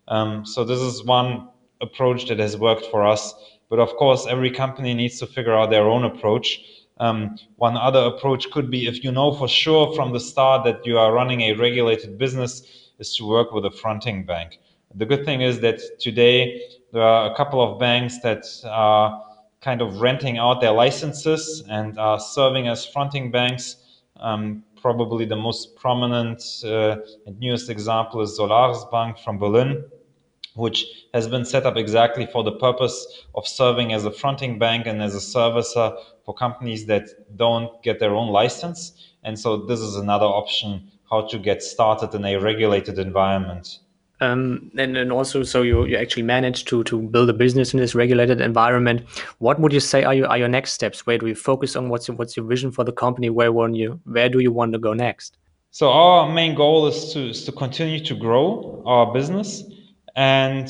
Um, 0.09 0.45
so 0.45 0.64
this 0.64 0.81
is 0.81 1.05
one 1.05 1.49
approach 1.81 2.28
that 2.28 2.38
has 2.38 2.57
worked 2.57 2.87
for 2.87 3.07
us. 3.07 3.35
But 3.71 3.78
of 3.78 3.95
course, 3.97 4.26
every 4.26 4.50
company 4.50 4.95
needs 4.95 5.19
to 5.21 5.26
figure 5.26 5.55
out 5.55 5.71
their 5.71 5.88
own 5.88 6.05
approach. 6.05 6.61
Um, 6.99 7.37
one 7.57 7.76
other 7.76 8.00
approach 8.00 8.50
could 8.50 8.71
be 8.71 8.87
if 8.87 9.05
you 9.05 9.12
know 9.12 9.33
for 9.33 9.47
sure 9.47 9.95
from 9.95 10.12
the 10.12 10.21
start 10.21 10.64
that 10.64 10.85
you 10.85 10.99
are 10.99 11.12
running 11.12 11.43
a 11.43 11.52
regulated 11.52 12.19
business, 12.19 12.62
is 12.99 13.14
to 13.17 13.28
work 13.28 13.52
with 13.52 13.64
a 13.64 13.71
fronting 13.71 14.25
bank. 14.25 14.59
The 14.95 15.07
good 15.07 15.25
thing 15.25 15.43
is 15.43 15.61
that 15.61 15.81
today 16.00 16.62
there 16.93 17.02
are 17.02 17.31
a 17.31 17.37
couple 17.37 17.61
of 17.61 17.78
banks 17.78 18.19
that 18.21 18.45
are 18.64 19.23
kind 19.61 19.83
of 19.83 20.00
renting 20.00 20.38
out 20.38 20.61
their 20.61 20.73
licenses 20.73 21.62
and 21.69 21.99
are 21.99 22.19
serving 22.19 22.69
as 22.69 22.87
fronting 22.87 23.31
banks. 23.31 23.76
Um, 24.17 24.64
probably 24.80 25.25
the 25.25 25.37
most 25.37 25.76
prominent 25.76 26.42
uh, 26.64 26.97
and 27.26 27.38
newest 27.38 27.70
example 27.70 28.20
is 28.20 28.37
Solaris 28.37 28.85
Bank 28.90 29.18
from 29.18 29.38
Berlin, 29.38 29.85
which 30.54 30.85
has 31.14 31.28
been 31.28 31.44
set 31.44 31.66
up 31.66 31.76
exactly 31.76 32.26
for 32.26 32.42
the 32.42 32.52
purpose 32.52 33.25
of 33.35 33.47
serving 33.47 33.92
as 33.92 34.04
a 34.04 34.11
fronting 34.11 34.58
bank 34.58 34.87
and 34.87 35.02
as 35.02 35.14
a 35.14 35.18
servicer 35.18 35.97
for 36.25 36.35
companies 36.35 36.87
that 36.87 37.08
don't 37.37 37.82
get 37.82 38.00
their 38.00 38.14
own 38.14 38.28
license. 38.28 39.12
And 39.23 39.38
so 39.38 39.56
this 39.56 39.80
is 39.80 39.97
another 39.97 40.26
option 40.26 40.90
how 41.11 41.23
to 41.28 41.38
get 41.38 41.62
started 41.62 42.14
in 42.14 42.25
a 42.25 42.37
regulated 42.37 42.99
environment. 42.99 43.78
Um, 44.20 44.70
and 44.76 44.96
then 44.96 45.12
also, 45.12 45.44
so 45.44 45.62
you, 45.62 45.87
you 45.87 45.96
actually 45.96 46.25
managed 46.25 46.66
to 46.68 46.82
to 46.84 47.02
build 47.02 47.30
a 47.30 47.32
business 47.32 47.72
in 47.72 47.78
this 47.78 47.94
regulated 47.94 48.40
environment. 48.40 49.08
What 49.38 49.60
would 49.60 49.72
you 49.72 49.80
say 49.80 50.02
are 50.02 50.14
your 50.14 50.26
are 50.26 50.38
your 50.38 50.48
next 50.48 50.72
steps? 50.72 51.06
Where 51.06 51.18
do 51.18 51.26
you 51.26 51.37
focus 51.37 51.76
on? 51.76 51.88
What's 51.88 52.08
your, 52.08 52.16
what's 52.16 52.37
your 52.37 52.46
vision 52.46 52.72
for 52.72 52.84
the 52.84 52.92
company? 52.92 53.30
Where 53.30 53.52
want 53.52 53.76
you 53.76 54.00
where 54.04 54.28
do 54.28 54.40
you 54.40 54.50
want 54.50 54.72
to 54.72 54.78
go 54.78 54.92
next? 54.92 55.37
So 55.70 55.90
our 55.90 56.32
main 56.32 56.56
goal 56.56 56.88
is 56.88 57.12
to 57.12 57.28
is 57.28 57.44
to 57.44 57.52
continue 57.52 58.04
to 58.04 58.14
grow 58.16 58.82
our 58.87 59.12
business, 59.12 59.62
and 60.16 60.68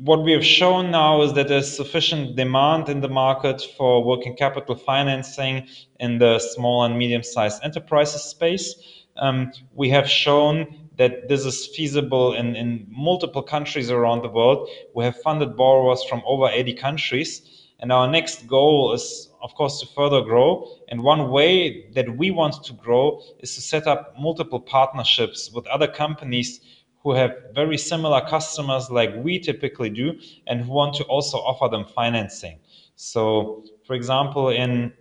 what 0.00 0.22
we 0.24 0.32
have 0.32 0.44
shown 0.44 0.90
now 0.90 1.22
is 1.22 1.32
that 1.34 1.48
there's 1.48 1.70
sufficient 1.70 2.36
demand 2.36 2.88
in 2.88 3.00
the 3.00 3.08
market 3.08 3.62
for 3.76 4.02
working 4.02 4.36
capital 4.36 4.74
financing 4.74 5.66
in 6.00 6.18
the 6.18 6.38
small 6.38 6.84
and 6.84 6.98
medium 6.98 7.22
sized 7.22 7.62
enterprises 7.62 8.22
space. 8.22 8.74
Um, 9.16 9.52
we 9.72 9.90
have 9.90 10.08
shown 10.08 10.83
that 10.96 11.28
this 11.28 11.44
is 11.44 11.66
feasible 11.66 12.34
in, 12.34 12.54
in 12.56 12.86
multiple 12.88 13.42
countries 13.42 13.90
around 13.90 14.22
the 14.22 14.28
world. 14.28 14.68
We 14.94 15.04
have 15.04 15.20
funded 15.22 15.56
borrowers 15.56 16.04
from 16.04 16.22
over 16.26 16.48
80 16.48 16.74
countries. 16.74 17.42
And 17.80 17.90
our 17.92 18.08
next 18.08 18.46
goal 18.46 18.92
is, 18.92 19.28
of 19.42 19.54
course, 19.54 19.80
to 19.80 19.86
further 19.86 20.22
grow. 20.22 20.68
And 20.88 21.02
one 21.02 21.30
way 21.30 21.90
that 21.92 22.16
we 22.16 22.30
want 22.30 22.62
to 22.64 22.72
grow 22.72 23.20
is 23.40 23.54
to 23.56 23.60
set 23.60 23.86
up 23.86 24.14
multiple 24.18 24.60
partnerships 24.60 25.50
with 25.52 25.66
other 25.66 25.88
companies 25.88 26.60
who 27.02 27.12
have 27.12 27.32
very 27.54 27.76
similar 27.76 28.22
customers 28.22 28.88
like 28.90 29.10
we 29.16 29.38
typically 29.38 29.90
do 29.90 30.18
and 30.46 30.62
who 30.62 30.72
want 30.72 30.94
to 30.94 31.04
also 31.04 31.38
offer 31.38 31.68
them 31.68 31.84
financing. 31.84 32.58
So, 32.96 33.64
for 33.86 33.94
example, 33.94 34.48
in 34.48 34.92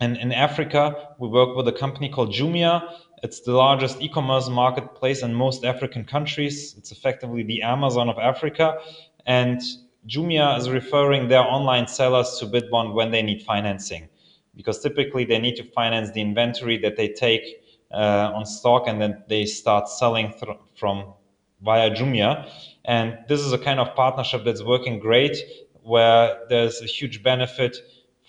in, 0.00 0.16
in 0.16 0.32
Africa, 0.32 1.14
we 1.18 1.28
work 1.28 1.56
with 1.56 1.68
a 1.68 1.72
company 1.72 2.08
called 2.08 2.32
Jumia 2.32 2.82
it's 3.24 3.40
the 3.40 3.52
largest 3.52 4.02
e-commerce 4.02 4.50
marketplace 4.50 5.22
in 5.22 5.32
most 5.32 5.64
African 5.64 6.04
countries. 6.04 6.74
It's 6.76 6.92
effectively 6.92 7.42
the 7.42 7.62
Amazon 7.62 8.10
of 8.10 8.18
Africa. 8.18 8.76
And 9.24 9.62
Jumia 10.06 10.58
is 10.58 10.68
referring 10.68 11.28
their 11.28 11.40
online 11.42 11.88
sellers 11.88 12.36
to 12.38 12.46
Bitbond 12.46 12.92
when 12.92 13.12
they 13.12 13.22
need 13.22 13.40
financing, 13.40 14.10
because 14.54 14.78
typically 14.80 15.24
they 15.24 15.38
need 15.38 15.56
to 15.56 15.64
finance 15.64 16.10
the 16.10 16.20
inventory 16.20 16.76
that 16.84 16.96
they 16.98 17.08
take 17.08 17.64
uh, 17.90 18.30
on 18.34 18.44
stock 18.44 18.82
and 18.86 19.00
then 19.00 19.24
they 19.26 19.46
start 19.46 19.88
selling 19.88 20.34
th- 20.38 20.58
from 20.74 21.14
via 21.62 21.90
Jumia. 21.90 22.50
And 22.84 23.18
this 23.26 23.40
is 23.40 23.54
a 23.54 23.58
kind 23.58 23.80
of 23.80 23.94
partnership 23.96 24.44
that's 24.44 24.62
working 24.62 24.98
great, 24.98 25.38
where 25.82 26.40
there's 26.50 26.82
a 26.82 26.86
huge 26.86 27.22
benefit 27.22 27.78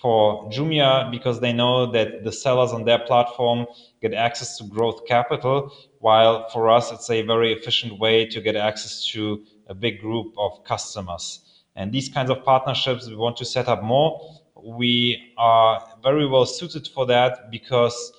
for 0.02 0.50
Jumia 0.50 1.10
because 1.10 1.40
they 1.40 1.54
know 1.54 1.92
that 1.92 2.24
the 2.24 2.32
sellers 2.32 2.72
on 2.72 2.84
their 2.84 3.00
platform 3.00 3.66
get 4.02 4.14
access 4.14 4.58
to 4.58 4.66
growth 4.66 5.06
capital, 5.08 5.72
while 6.00 6.50
for 6.50 6.70
us 6.70 6.92
it's 6.92 7.10
a 7.10 7.22
very 7.22 7.54
efficient 7.54 7.98
way 8.00 8.26
to 8.26 8.42
get 8.42 8.56
access 8.56 9.08
to 9.12 9.44
a 9.68 9.74
big 9.74 10.02
group 10.02 10.34
of 10.38 10.64
customers. 10.64 11.40
And 11.76 11.92
these 11.92 12.10
kinds 12.10 12.30
of 12.30 12.44
partnerships 12.44 13.08
we 13.08 13.16
want 13.16 13.38
to 13.38 13.46
set 13.46 13.68
up 13.68 13.84
more. 13.84 14.20
We 14.62 15.34
are 15.38 15.82
very 16.04 16.28
well 16.28 16.46
suited 16.46 16.88
for 16.88 17.06
that 17.08 17.52
because 17.52 18.14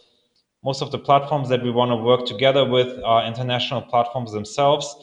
most 0.65 0.83
of 0.83 0.91
the 0.91 0.99
platforms 0.99 1.49
that 1.51 1.63
we 1.63 1.71
want 1.71 1.91
to 1.91 1.97
work 1.97 2.27
together 2.27 2.65
with 2.69 3.03
are 3.05 3.25
international 3.27 3.83
platforms 3.83 4.33
themselves, 4.33 4.95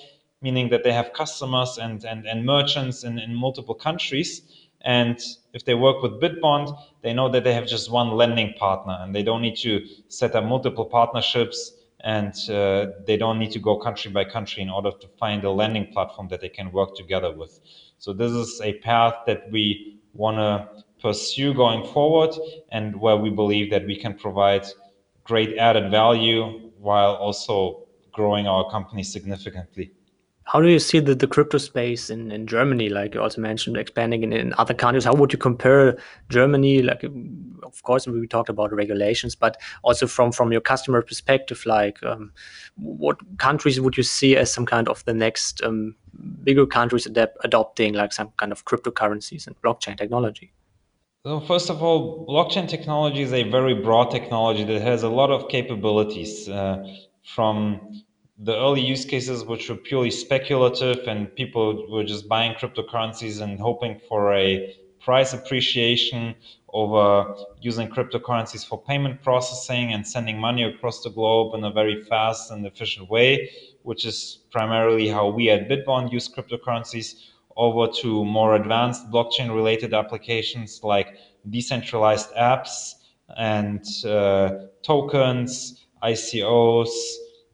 meaning 0.41 0.69
that 0.69 0.83
they 0.83 0.91
have 0.91 1.13
customers 1.13 1.77
and, 1.77 2.03
and, 2.03 2.25
and 2.25 2.45
merchants 2.45 3.03
in, 3.03 3.19
in 3.19 3.33
multiple 3.33 3.75
countries 3.75 4.62
and 4.83 5.19
if 5.53 5.63
they 5.65 5.75
work 5.75 6.01
with 6.01 6.21
Bitbond, 6.21 6.77
they 7.01 7.13
know 7.13 7.29
that 7.29 7.43
they 7.43 7.53
have 7.53 7.67
just 7.67 7.89
one 7.89 8.11
lending 8.11 8.53
partner 8.53 8.97
and 8.99 9.15
they 9.15 9.23
don't 9.23 9.41
need 9.41 9.55
to 9.57 9.85
set 10.09 10.35
up 10.35 10.43
multiple 10.43 10.85
partnerships 10.85 11.73
and 12.01 12.33
uh, 12.49 12.87
they 13.05 13.15
don't 13.15 13.39
need 13.39 13.51
to 13.51 13.59
go 13.59 13.77
country 13.77 14.11
by 14.11 14.25
country 14.25 14.61
in 14.61 14.69
order 14.69 14.91
to 14.91 15.07
find 15.19 15.43
a 15.45 15.51
lending 15.51 15.87
platform 15.93 16.27
that 16.27 16.41
they 16.41 16.49
can 16.49 16.71
work 16.71 16.95
together 16.95 17.31
with. 17.31 17.61
So 17.97 18.11
this 18.11 18.31
is 18.31 18.59
a 18.61 18.73
path 18.79 19.13
that 19.25 19.49
we 19.51 19.99
want 20.13 20.37
to 20.37 20.83
pursue 21.01 21.53
going 21.53 21.85
forward 21.93 22.35
and 22.69 22.99
where 22.99 23.15
we 23.15 23.29
believe 23.29 23.71
that 23.71 23.85
we 23.85 23.95
can 23.95 24.15
provide 24.15 24.65
great 25.23 25.57
added 25.57 25.89
value 25.91 26.71
while 26.77 27.15
also 27.15 27.85
growing 28.11 28.47
our 28.47 28.69
company 28.69 29.03
significantly. 29.03 29.91
How 30.45 30.61
do 30.61 30.67
you 30.67 30.79
see 30.79 30.99
the, 30.99 31.15
the 31.15 31.27
crypto 31.27 31.57
space 31.57 32.09
in, 32.09 32.31
in 32.31 32.47
Germany? 32.47 32.89
Like 32.89 33.13
you 33.13 33.21
also 33.21 33.39
mentioned, 33.39 33.77
expanding 33.77 34.23
in, 34.23 34.33
in 34.33 34.53
other 34.57 34.73
countries. 34.73 35.05
How 35.05 35.13
would 35.13 35.31
you 35.31 35.39
compare 35.39 35.97
Germany? 36.29 36.81
Like, 36.81 37.03
of 37.63 37.81
course, 37.83 38.07
we 38.07 38.27
talked 38.27 38.49
about 38.49 38.73
regulations, 38.73 39.35
but 39.35 39.59
also 39.83 40.05
from 40.05 40.31
from 40.31 40.51
your 40.51 40.61
customer 40.61 41.01
perspective, 41.01 41.65
like 41.65 42.03
um, 42.03 42.31
what 42.75 43.17
countries 43.37 43.79
would 43.79 43.95
you 43.95 44.03
see 44.03 44.35
as 44.35 44.51
some 44.51 44.65
kind 44.65 44.89
of 44.89 45.03
the 45.05 45.13
next 45.13 45.63
um, 45.63 45.95
bigger 46.43 46.65
countries 46.65 47.05
adapt, 47.05 47.37
adopting 47.43 47.93
like 47.93 48.11
some 48.11 48.31
kind 48.37 48.51
of 48.51 48.65
cryptocurrencies 48.65 49.47
and 49.47 49.55
blockchain 49.61 49.97
technology? 49.97 50.51
So 51.25 51.39
first 51.39 51.69
of 51.69 51.81
all, 51.81 52.27
blockchain 52.27 52.67
technology 52.67 53.21
is 53.21 53.31
a 53.31 53.43
very 53.43 53.75
broad 53.75 54.11
technology 54.11 54.65
that 54.65 54.81
has 54.81 55.03
a 55.03 55.09
lot 55.09 55.31
of 55.31 55.47
capabilities. 55.47 56.49
Uh, 56.49 56.85
from 57.23 58.02
the 58.39 58.55
early 58.55 58.81
use 58.81 59.05
cases 59.05 59.45
which 59.45 59.69
were 59.69 59.75
purely 59.75 60.11
speculative 60.11 61.07
and 61.07 61.33
people 61.35 61.87
were 61.89 62.03
just 62.03 62.27
buying 62.27 62.53
cryptocurrencies 62.55 63.41
and 63.41 63.59
hoping 63.59 63.99
for 64.09 64.33
a 64.33 64.75
price 64.99 65.33
appreciation 65.33 66.33
over 66.73 67.35
using 67.61 67.87
cryptocurrencies 67.87 68.67
for 68.67 68.81
payment 68.81 69.21
processing 69.21 69.93
and 69.93 70.07
sending 70.07 70.39
money 70.39 70.63
across 70.63 71.03
the 71.03 71.09
globe 71.09 71.53
in 71.53 71.63
a 71.63 71.71
very 71.71 72.03
fast 72.05 72.49
and 72.49 72.65
efficient 72.65 73.09
way, 73.09 73.51
which 73.83 74.05
is 74.05 74.39
primarily 74.49 75.07
how 75.07 75.29
we 75.29 75.49
at 75.49 75.69
Bitbond 75.69 76.11
use 76.11 76.27
cryptocurrencies, 76.27 77.15
over 77.55 77.91
to 78.01 78.25
more 78.25 78.55
advanced 78.55 79.11
blockchain 79.11 79.53
related 79.53 79.93
applications 79.93 80.79
like 80.81 81.15
decentralized 81.51 82.33
apps 82.33 82.95
and 83.37 83.85
uh, 84.05 84.49
tokens, 84.81 85.85
ICOs, 86.01 86.89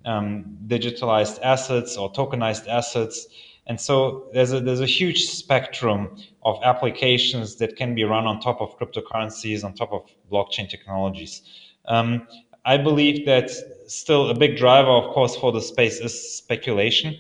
um, 0.06 0.58
digitalized 0.68 1.40
assets 1.42 1.98
or 1.98 2.12
tokenized 2.12 2.68
assets. 2.68 3.28
And 3.68 3.80
so 3.80 4.30
there's 4.34 4.52
a, 4.52 4.60
there's 4.60 4.82
a 4.82 4.86
huge 4.86 5.26
spectrum 5.26 6.16
of 6.44 6.60
applications 6.64 7.56
that 7.58 7.76
can 7.76 7.94
be 7.94 8.04
run 8.04 8.26
on 8.26 8.40
top 8.40 8.62
of 8.62 8.78
cryptocurrencies, 8.80 9.64
on 9.64 9.74
top 9.74 9.92
of 9.94 10.10
blockchain 10.32 10.70
technologies. 10.70 11.44
Um, 11.86 12.28
I 12.66 12.78
believe 12.78 13.26
that 13.26 13.52
still 13.88 14.30
a 14.30 14.34
big 14.34 14.58
driver, 14.58 14.90
of 14.90 15.14
course, 15.14 15.36
for 15.36 15.52
the 15.52 15.62
space 15.62 16.00
is 16.00 16.38
speculation. 16.38 17.16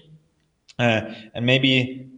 Uh, 0.77 1.13
and 1.33 1.45
maybe 1.45 2.09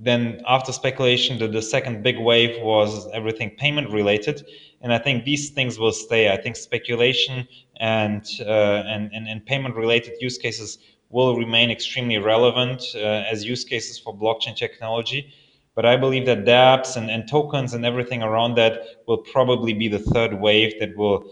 then 0.00 0.42
after 0.46 0.72
speculation, 0.72 1.38
the, 1.38 1.48
the 1.48 1.62
second 1.62 2.02
big 2.02 2.18
wave 2.18 2.62
was 2.62 3.08
everything 3.12 3.50
payment 3.50 3.90
related. 3.90 4.44
and 4.80 4.92
I 4.92 4.98
think 4.98 5.24
these 5.24 5.50
things 5.50 5.78
will 5.78 5.92
stay. 5.92 6.32
I 6.32 6.36
think 6.36 6.56
speculation 6.56 7.48
and 7.80 8.24
uh, 8.40 8.84
and, 8.86 9.10
and, 9.12 9.28
and 9.28 9.44
payment 9.44 9.74
related 9.74 10.14
use 10.20 10.38
cases 10.38 10.78
will 11.10 11.36
remain 11.36 11.70
extremely 11.70 12.18
relevant 12.18 12.82
uh, 12.94 12.98
as 12.98 13.44
use 13.44 13.64
cases 13.64 13.98
for 13.98 14.16
blockchain 14.16 14.54
technology. 14.54 15.32
But 15.74 15.86
I 15.86 15.96
believe 15.96 16.26
that 16.26 16.44
dApps 16.44 16.96
and, 16.96 17.10
and 17.10 17.28
tokens 17.28 17.72
and 17.72 17.84
everything 17.84 18.22
around 18.22 18.56
that 18.56 18.82
will 19.06 19.18
probably 19.18 19.72
be 19.72 19.88
the 19.88 19.98
third 19.98 20.34
wave 20.34 20.78
that 20.80 20.96
will 20.96 21.24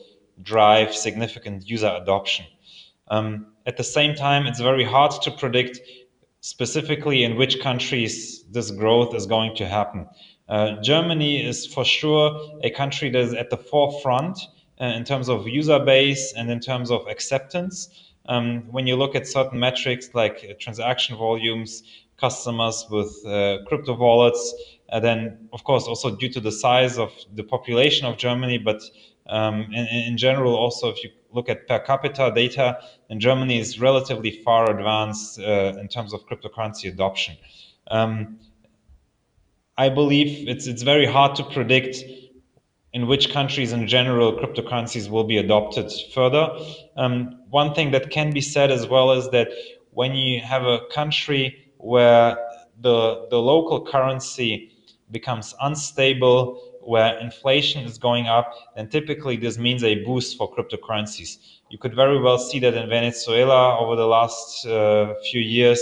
drive 0.43 0.95
significant 0.95 1.69
user 1.69 1.93
adoption. 2.01 2.47
Um, 3.09 3.47
at 3.67 3.77
the 3.77 3.85
same 3.85 4.15
time, 4.15 4.47
it's 4.47 4.61
very 4.61 4.85
hard 4.85 5.13
to 5.23 5.31
predict 5.31 5.81
specifically 6.47 7.25
in 7.25 7.35
which 7.35 7.59
countries 7.59 8.45
this 8.53 8.71
growth 8.71 9.13
is 9.17 9.27
going 9.27 9.53
to 9.57 9.67
happen. 9.67 10.07
Uh, 10.49 10.81
Germany 10.81 11.45
is 11.45 11.67
for 11.67 11.85
sure 11.85 12.41
a 12.63 12.71
country 12.71 13.11
that 13.11 13.21
is 13.21 13.35
at 13.35 13.51
the 13.51 13.57
forefront 13.57 14.39
uh, 14.81 14.85
in 14.85 15.03
terms 15.03 15.29
of 15.29 15.49
user 15.49 15.81
base 15.81 16.33
and 16.37 16.49
in 16.49 16.61
terms 16.61 16.93
of 16.93 17.05
acceptance. 17.09 17.89
Um, 18.29 18.63
when 18.71 18.87
you 18.87 18.95
look 18.95 19.17
at 19.17 19.27
certain 19.27 19.59
metrics 19.59 20.11
like 20.15 20.47
uh, 20.49 20.55
transaction 20.61 21.17
volumes, 21.17 21.83
customers 22.17 22.87
with 22.93 23.27
uh, 23.27 23.59
crypto 23.67 23.97
wallets, 23.97 24.55
uh, 24.91 25.01
then 25.01 25.49
of 25.53 25.65
course 25.65 25.89
also 25.89 26.15
due 26.15 26.29
to 26.29 26.39
the 26.39 26.53
size 26.53 26.97
of 26.97 27.13
the 27.35 27.43
population 27.43 28.07
of 28.07 28.19
Germany, 28.19 28.59
but 28.59 28.81
um, 29.29 29.73
in, 29.73 30.17
general 30.17 30.55
also 30.55 30.89
if 30.91 31.03
you 31.03 31.11
look 31.33 31.49
at 31.49 31.67
per 31.69 31.79
capita 31.81 32.33
data, 32.35 32.79
then 33.09 33.21
Germany 33.21 33.59
is 33.59 33.81
relatively 33.81 34.31
far 34.45 34.71
advanced 34.71 35.39
uh, 35.39 35.75
in 35.79 35.89
terms 35.89 36.13
of 36.13 36.27
cryptocurrency 36.27 36.89
adoption. 36.89 37.37
Um, 37.89 38.39
I 39.77 39.89
believe 39.89 40.49
it's 40.49 40.67
it's 40.67 40.83
very 40.83 41.07
hard 41.07 41.37
to 41.37 41.45
predict 41.45 41.99
in 42.93 43.07
which 43.07 43.31
countries 43.31 43.73
in 43.73 43.87
general 43.87 44.33
cryptocurrencies 44.33 45.11
will 45.11 45.25
be 45.25 45.37
adopted 45.37 45.93
further. 46.15 46.49
Um, 46.97 47.41
one 47.51 47.75
thing 47.75 47.91
that 47.91 48.11
can 48.11 48.33
be 48.33 48.41
said 48.41 48.71
as 48.71 48.87
well 48.87 49.13
is 49.13 49.29
that 49.31 49.49
when 49.91 50.15
you 50.15 50.41
have 50.41 50.65
a 50.65 50.81
country 50.91 51.73
where 51.77 52.39
the 52.81 53.27
the 53.31 53.39
local 53.39 53.85
currency 53.85 54.73
becomes 55.11 55.55
unstable, 55.61 56.66
where 56.87 57.19
inflation 57.19 57.85
is 57.85 57.99
going 57.99 58.27
up, 58.27 58.53
then 58.77 58.89
typically 58.89 59.37
this 59.37 59.59
means 59.59 59.83
a 59.83 60.05
boost 60.05 60.37
for 60.39 60.53
cryptocurrencies. 60.55 61.39
You 61.69 61.79
could 61.79 61.95
very 61.95 62.21
well 62.21 62.39
see 62.39 62.61
that 62.61 62.75
in 62.75 62.89
Venezuela 62.89 63.79
over 63.79 63.97
the 63.97 64.07
last 64.07 64.65
uh, 64.67 65.15
few 65.31 65.41
years. 65.41 65.81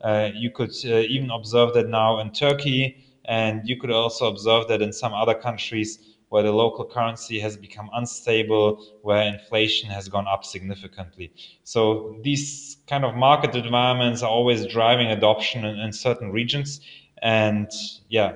Uh, 0.00 0.30
you 0.34 0.50
could 0.50 0.72
uh, 0.84 1.14
even 1.14 1.30
observe 1.30 1.74
that 1.74 1.88
now 1.88 2.20
in 2.20 2.30
Turkey, 2.30 2.96
and 3.26 3.68
you 3.68 3.78
could 3.78 3.90
also 3.90 4.28
observe 4.28 4.66
that 4.68 4.80
in 4.80 4.92
some 4.92 5.12
other 5.12 5.34
countries 5.34 5.98
where 6.28 6.42
the 6.42 6.52
local 6.52 6.84
currency 6.84 7.38
has 7.38 7.56
become 7.56 7.88
unstable, 7.94 8.82
where 9.02 9.22
inflation 9.22 9.88
has 9.90 10.08
gone 10.08 10.26
up 10.26 10.44
significantly. 10.44 11.32
So 11.64 12.18
these 12.22 12.78
kind 12.86 13.04
of 13.04 13.14
market 13.14 13.54
environments 13.54 14.22
are 14.22 14.30
always 14.30 14.66
driving 14.66 15.08
adoption 15.08 15.64
in, 15.64 15.78
in 15.78 15.92
certain 15.92 16.32
regions. 16.32 16.80
And 17.22 17.70
yeah, 18.08 18.32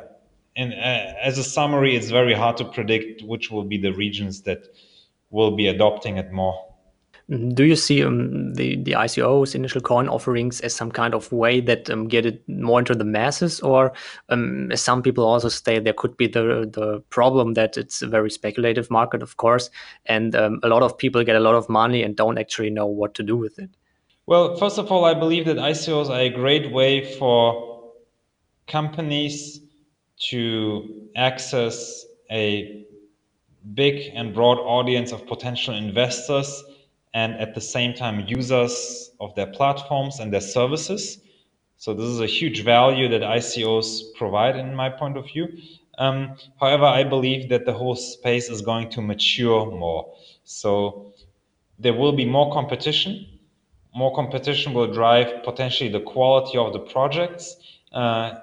and 0.61 0.75
uh, 0.75 1.15
as 1.23 1.39
a 1.39 1.45
summary, 1.45 1.97
it's 1.97 2.11
very 2.11 2.35
hard 2.35 2.59
to 2.59 2.65
predict 2.67 3.23
which 3.23 3.51
will 3.51 3.65
be 3.65 3.79
the 3.79 3.93
regions 3.93 4.43
that 4.43 4.69
will 5.31 5.57
be 5.57 5.67
adopting 5.67 6.19
it 6.19 6.33
more. 6.33 6.67
Do 7.55 7.65
you 7.65 7.77
see 7.77 8.03
um, 8.03 8.55
the 8.55 8.77
the 8.83 8.93
ICOs, 8.93 9.55
initial 9.55 9.81
coin 9.81 10.09
offerings, 10.09 10.61
as 10.61 10.75
some 10.75 10.91
kind 10.91 11.15
of 11.15 11.31
way 11.31 11.61
that 11.61 11.89
um, 11.89 12.09
get 12.09 12.27
it 12.27 12.47
more 12.49 12.81
into 12.81 12.95
the 12.95 13.05
masses, 13.05 13.61
or 13.61 13.93
um, 14.31 14.73
as 14.73 14.83
some 14.83 15.01
people 15.01 15.25
also 15.25 15.49
say, 15.49 15.79
there 15.79 15.93
could 15.93 16.17
be 16.17 16.27
the 16.27 16.69
the 16.71 17.01
problem 17.09 17.55
that 17.55 17.77
it's 17.77 18.03
a 18.03 18.09
very 18.09 18.31
speculative 18.31 18.91
market, 18.91 19.23
of 19.23 19.37
course, 19.37 19.71
and 20.07 20.35
um, 20.35 20.59
a 20.65 20.69
lot 20.69 20.83
of 20.83 20.99
people 20.99 21.23
get 21.23 21.37
a 21.37 21.41
lot 21.41 21.55
of 21.55 21.69
money 21.69 22.03
and 22.03 22.17
don't 22.17 22.37
actually 22.37 22.71
know 22.71 22.87
what 22.87 23.15
to 23.15 23.23
do 23.23 23.37
with 23.37 23.61
it. 23.61 23.71
Well, 24.27 24.57
first 24.57 24.79
of 24.79 24.91
all, 24.91 25.05
I 25.05 25.15
believe 25.15 25.47
that 25.47 25.57
ICOs 25.57 26.11
are 26.11 26.21
a 26.21 26.31
great 26.31 26.73
way 26.73 27.15
for 27.15 27.93
companies 28.67 29.61
to 30.29 31.09
access 31.17 32.05
a 32.31 32.87
big 33.75 34.13
and 34.15 34.35
broad 34.35 34.59
audience 34.59 35.13
of 35.13 35.27
potential 35.27 35.75
investors 35.75 36.63
and 37.15 37.35
at 37.35 37.55
the 37.55 37.61
same 37.61 37.95
time 37.95 38.25
users 38.27 39.11
of 39.21 39.35
their 39.35 39.47
platforms 39.47 40.21
and 40.21 40.33
their 40.33 40.41
services. 40.41 41.19
So 41.77 41.95
this 41.95 42.07
is 42.07 42.21
a 42.21 42.27
huge 42.27 42.63
value 42.63 43.09
that 43.09 43.23
ICOs 43.23 44.15
provide 44.15 44.57
in 44.57 44.75
my 44.75 44.91
point 44.91 45.17
of 45.17 45.25
view. 45.27 45.49
Um, 45.99 46.37
however, 46.59 46.85
I 46.85 47.05
believe 47.05 47.49
that 47.49 47.67
the 47.67 47.73
whole 47.73 47.97
space 47.97 48.49
is 48.49 48.63
going 48.63 48.91
to 48.91 49.03
mature 49.03 49.67
more. 49.71 50.15
So 50.45 51.15
there 51.79 51.95
will 51.95 52.13
be 52.13 52.25
more 52.25 52.53
competition. 52.53 53.27
More 53.95 54.15
competition 54.15 54.73
will 54.73 54.93
drive 54.93 55.43
potentially 55.43 55.91
the 55.91 56.01
quality 56.01 56.59
of 56.59 56.73
the 56.73 56.81
projects. 56.81 57.57
Uh, 57.93 58.41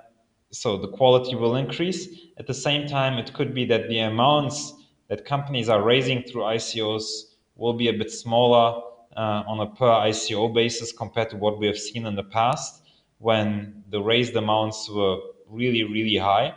so 0.52 0.78
the 0.78 0.88
quality 0.88 1.36
will 1.36 1.56
increase. 1.56 2.08
At 2.38 2.48
the 2.48 2.54
same 2.54 2.88
time, 2.88 3.18
it 3.18 3.34
could 3.34 3.54
be 3.54 3.66
that 3.66 3.90
the 3.90 4.00
amounts 4.00 4.74
that 5.10 5.26
companies 5.26 5.70
are 5.70 5.82
raising 5.82 6.24
through 6.24 6.44
ICOs 6.44 7.36
will 7.56 7.74
be 7.74 7.90
a 7.90 7.94
bit 7.94 8.12
smaller 8.12 8.82
uh, 9.16 9.44
on 9.48 9.60
a 9.60 9.68
per 9.68 9.86
ICO 9.86 10.54
basis 10.54 10.92
compared 10.92 11.30
to 11.32 11.38
what 11.38 11.60
we 11.60 11.68
have 11.68 11.78
seen 11.78 12.06
in 12.06 12.16
the 12.16 12.24
past 12.24 12.84
when 13.20 13.84
the 13.90 14.02
raised 14.02 14.36
amounts 14.36 14.90
were 14.90 15.18
really, 15.50 15.84
really 15.84 16.18
high. 16.18 16.54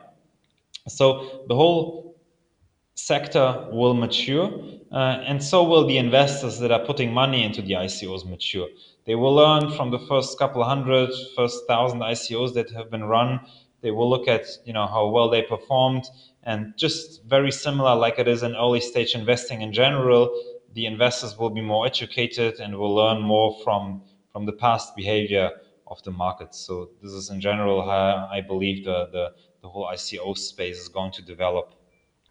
So 0.89 1.45
the 1.49 1.55
whole 1.55 2.17
sector 2.95 3.69
will 3.73 3.95
mature, 3.95 4.51
uh, 4.93 5.23
and 5.27 5.43
so 5.43 5.65
will 5.65 5.87
the 5.87 5.97
investors 5.97 6.59
that 6.59 6.71
are 6.71 6.85
putting 6.85 7.13
money 7.13 7.45
into 7.45 7.63
the 7.63 7.75
ICOs 7.75 8.29
mature. 8.29 8.69
They 9.07 9.15
will 9.15 9.35
learn 9.35 9.71
from 9.71 9.91
the 9.91 9.99
first 10.01 10.39
couple 10.39 10.63
hundred, 10.63 11.11
first 11.35 11.67
thousand 11.67 12.01
ICOs 12.01 12.55
that 12.55 12.71
have 12.73 12.91
been 12.91 13.05
run. 13.05 13.41
They 13.83 13.91
will 13.91 14.09
look 14.09 14.29
at 14.29 14.47
you 14.65 14.73
know 14.73 14.87
how 14.87 15.09
well 15.09 15.29
they 15.31 15.43
performed, 15.43 16.05
and 16.43 16.75
just 16.77 17.25
very 17.25 17.53
similar 17.53 17.95
like 17.95 18.19
it 18.19 18.29
is 18.29 18.43
in 18.43 18.55
early 18.57 18.81
stage 18.81 19.15
investing 19.15 19.63
in 19.63 19.73
general 19.73 20.31
the 20.75 20.87
investors 20.87 21.37
will 21.37 21.51
be 21.51 21.61
more 21.61 21.87
educated 21.87 22.61
and 22.61 22.77
will 22.77 22.95
learn 22.95 23.21
more 23.21 23.57
from 23.65 24.03
from 24.33 24.47
the 24.47 24.53
past 24.53 24.95
behavior 24.95 25.51
of 25.89 26.03
the 26.05 26.11
market. 26.11 26.55
So 26.55 26.91
this 27.03 27.13
is 27.13 27.31
in 27.31 27.41
general 27.41 27.83
how 27.83 28.29
I 28.31 28.41
believe 28.41 28.85
the 28.85 29.09
the, 29.11 29.33
the 29.63 29.69
whole 29.69 29.87
ICO 29.87 30.37
space 30.39 30.79
is 30.79 30.89
going 30.89 31.13
to 31.13 31.23
develop. 31.23 31.75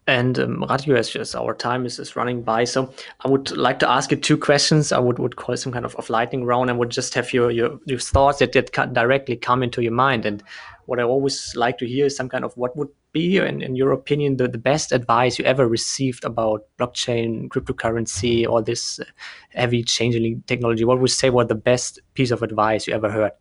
And 0.06 0.38
um, 0.38 0.64
Radko, 0.68 0.96
as, 0.96 1.14
as 1.14 1.34
our 1.34 1.54
time 1.54 1.86
is, 1.86 1.98
is 1.98 2.16
running 2.16 2.42
by, 2.42 2.64
so 2.64 2.92
I 3.20 3.28
would 3.28 3.56
like 3.56 3.78
to 3.80 3.88
ask 3.88 4.10
you 4.10 4.16
two 4.16 4.36
questions. 4.36 4.92
I 4.92 4.98
would, 4.98 5.18
would 5.18 5.36
call 5.36 5.56
some 5.56 5.72
kind 5.72 5.84
of, 5.84 5.94
of 5.96 6.10
lightning 6.10 6.44
round 6.44 6.68
and 6.68 6.78
would 6.78 6.90
just 6.90 7.14
have 7.14 7.32
your, 7.32 7.50
your, 7.50 7.78
your 7.84 7.98
thoughts 7.98 8.38
that, 8.40 8.52
that 8.52 8.72
directly 8.92 9.36
come 9.36 9.62
into 9.62 9.82
your 9.82 9.92
mind. 9.92 10.26
And 10.26 10.42
what 10.86 10.98
I 10.98 11.04
always 11.04 11.54
like 11.54 11.78
to 11.78 11.86
hear 11.86 12.06
is 12.06 12.16
some 12.16 12.28
kind 12.28 12.44
of 12.44 12.56
what 12.56 12.76
would 12.76 12.88
be, 13.12 13.36
in, 13.36 13.62
in 13.62 13.76
your 13.76 13.92
opinion, 13.92 14.36
the, 14.36 14.48
the 14.48 14.58
best 14.58 14.90
advice 14.90 15.38
you 15.38 15.44
ever 15.44 15.68
received 15.68 16.24
about 16.24 16.64
blockchain, 16.78 17.48
cryptocurrency, 17.48 18.48
or 18.48 18.62
this 18.62 18.98
uh, 18.98 19.04
heavy 19.50 19.84
changing 19.84 20.42
technology? 20.46 20.84
What 20.84 20.98
would 20.98 21.10
you 21.10 21.14
say 21.14 21.30
was 21.30 21.46
the 21.46 21.54
best 21.54 22.00
piece 22.14 22.30
of 22.30 22.42
advice 22.42 22.86
you 22.86 22.94
ever 22.94 23.10
heard? 23.10 23.32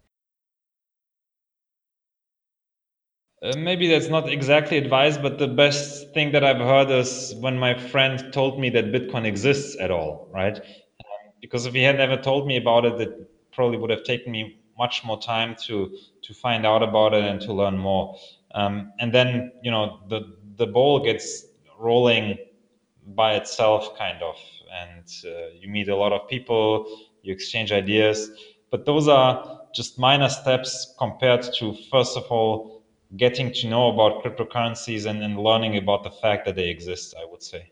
Uh, 3.42 3.54
maybe 3.58 3.88
that's 3.88 4.10
not 4.10 4.28
exactly 4.28 4.78
advice, 4.78 5.18
but 5.18 5.38
the 5.40 5.48
best 5.48 6.14
thing 6.14 6.32
that 6.34 6.44
I've 6.44 6.58
heard 6.58 6.92
is 6.92 7.34
when 7.40 7.58
my 7.58 7.74
friend 7.74 8.34
told 8.34 8.60
me 8.60 8.70
that 8.72 8.92
Bitcoin 8.92 9.26
exists 9.26 9.78
at 9.80 9.92
all, 9.92 10.28
right? 10.34 10.58
Um, 10.58 11.32
because 11.40 11.66
if 11.66 11.74
he 11.74 11.82
had 11.82 11.98
never 11.98 12.18
told 12.18 12.48
me 12.48 12.58
about 12.58 12.84
it, 12.84 13.00
it 13.00 13.32
probably 13.54 13.78
would 13.78 13.92
have 13.92 14.04
taken 14.04 14.34
me 14.34 14.60
much 14.78 15.04
more 15.06 15.20
time 15.20 15.56
to 15.68 15.98
to 16.22 16.34
find 16.34 16.66
out 16.66 16.84
about 16.84 17.14
it 17.14 17.24
and 17.24 17.40
to 17.42 17.54
learn 17.54 17.78
more. 17.78 18.18
Um, 18.56 18.92
and 19.00 19.14
then 19.14 19.54
you 19.64 19.72
know 19.72 20.02
the 20.10 20.36
the 20.58 20.68
ball 20.68 21.00
gets 21.00 21.46
rolling 21.78 22.38
by 23.16 23.36
itself, 23.36 23.98
kind 23.98 24.22
of, 24.22 24.36
and 24.82 25.06
uh, 25.26 25.50
you 25.58 25.70
meet 25.70 25.88
a 25.88 25.96
lot 25.96 26.12
of 26.12 26.28
people, 26.28 26.86
you 27.24 27.32
exchange 27.32 27.72
ideas, 27.72 28.32
but 28.70 28.86
those 28.86 29.08
are 29.08 29.62
just 29.74 29.98
minor 29.98 30.28
steps 30.28 30.94
compared 30.98 31.42
to 31.60 31.74
first 31.90 32.18
of 32.18 32.26
all 32.26 32.79
getting 33.18 33.52
to 33.54 33.68
know 33.68 33.92
about 33.92 34.24
cryptocurrencies 34.24 35.06
and, 35.06 35.24
and 35.24 35.38
learning 35.38 35.78
about 35.78 36.04
the 36.04 36.12
fact 36.12 36.46
that 36.46 36.56
they 36.56 36.70
exist. 36.70 37.16
I 37.20 37.26
would 37.30 37.44
say. 37.44 37.72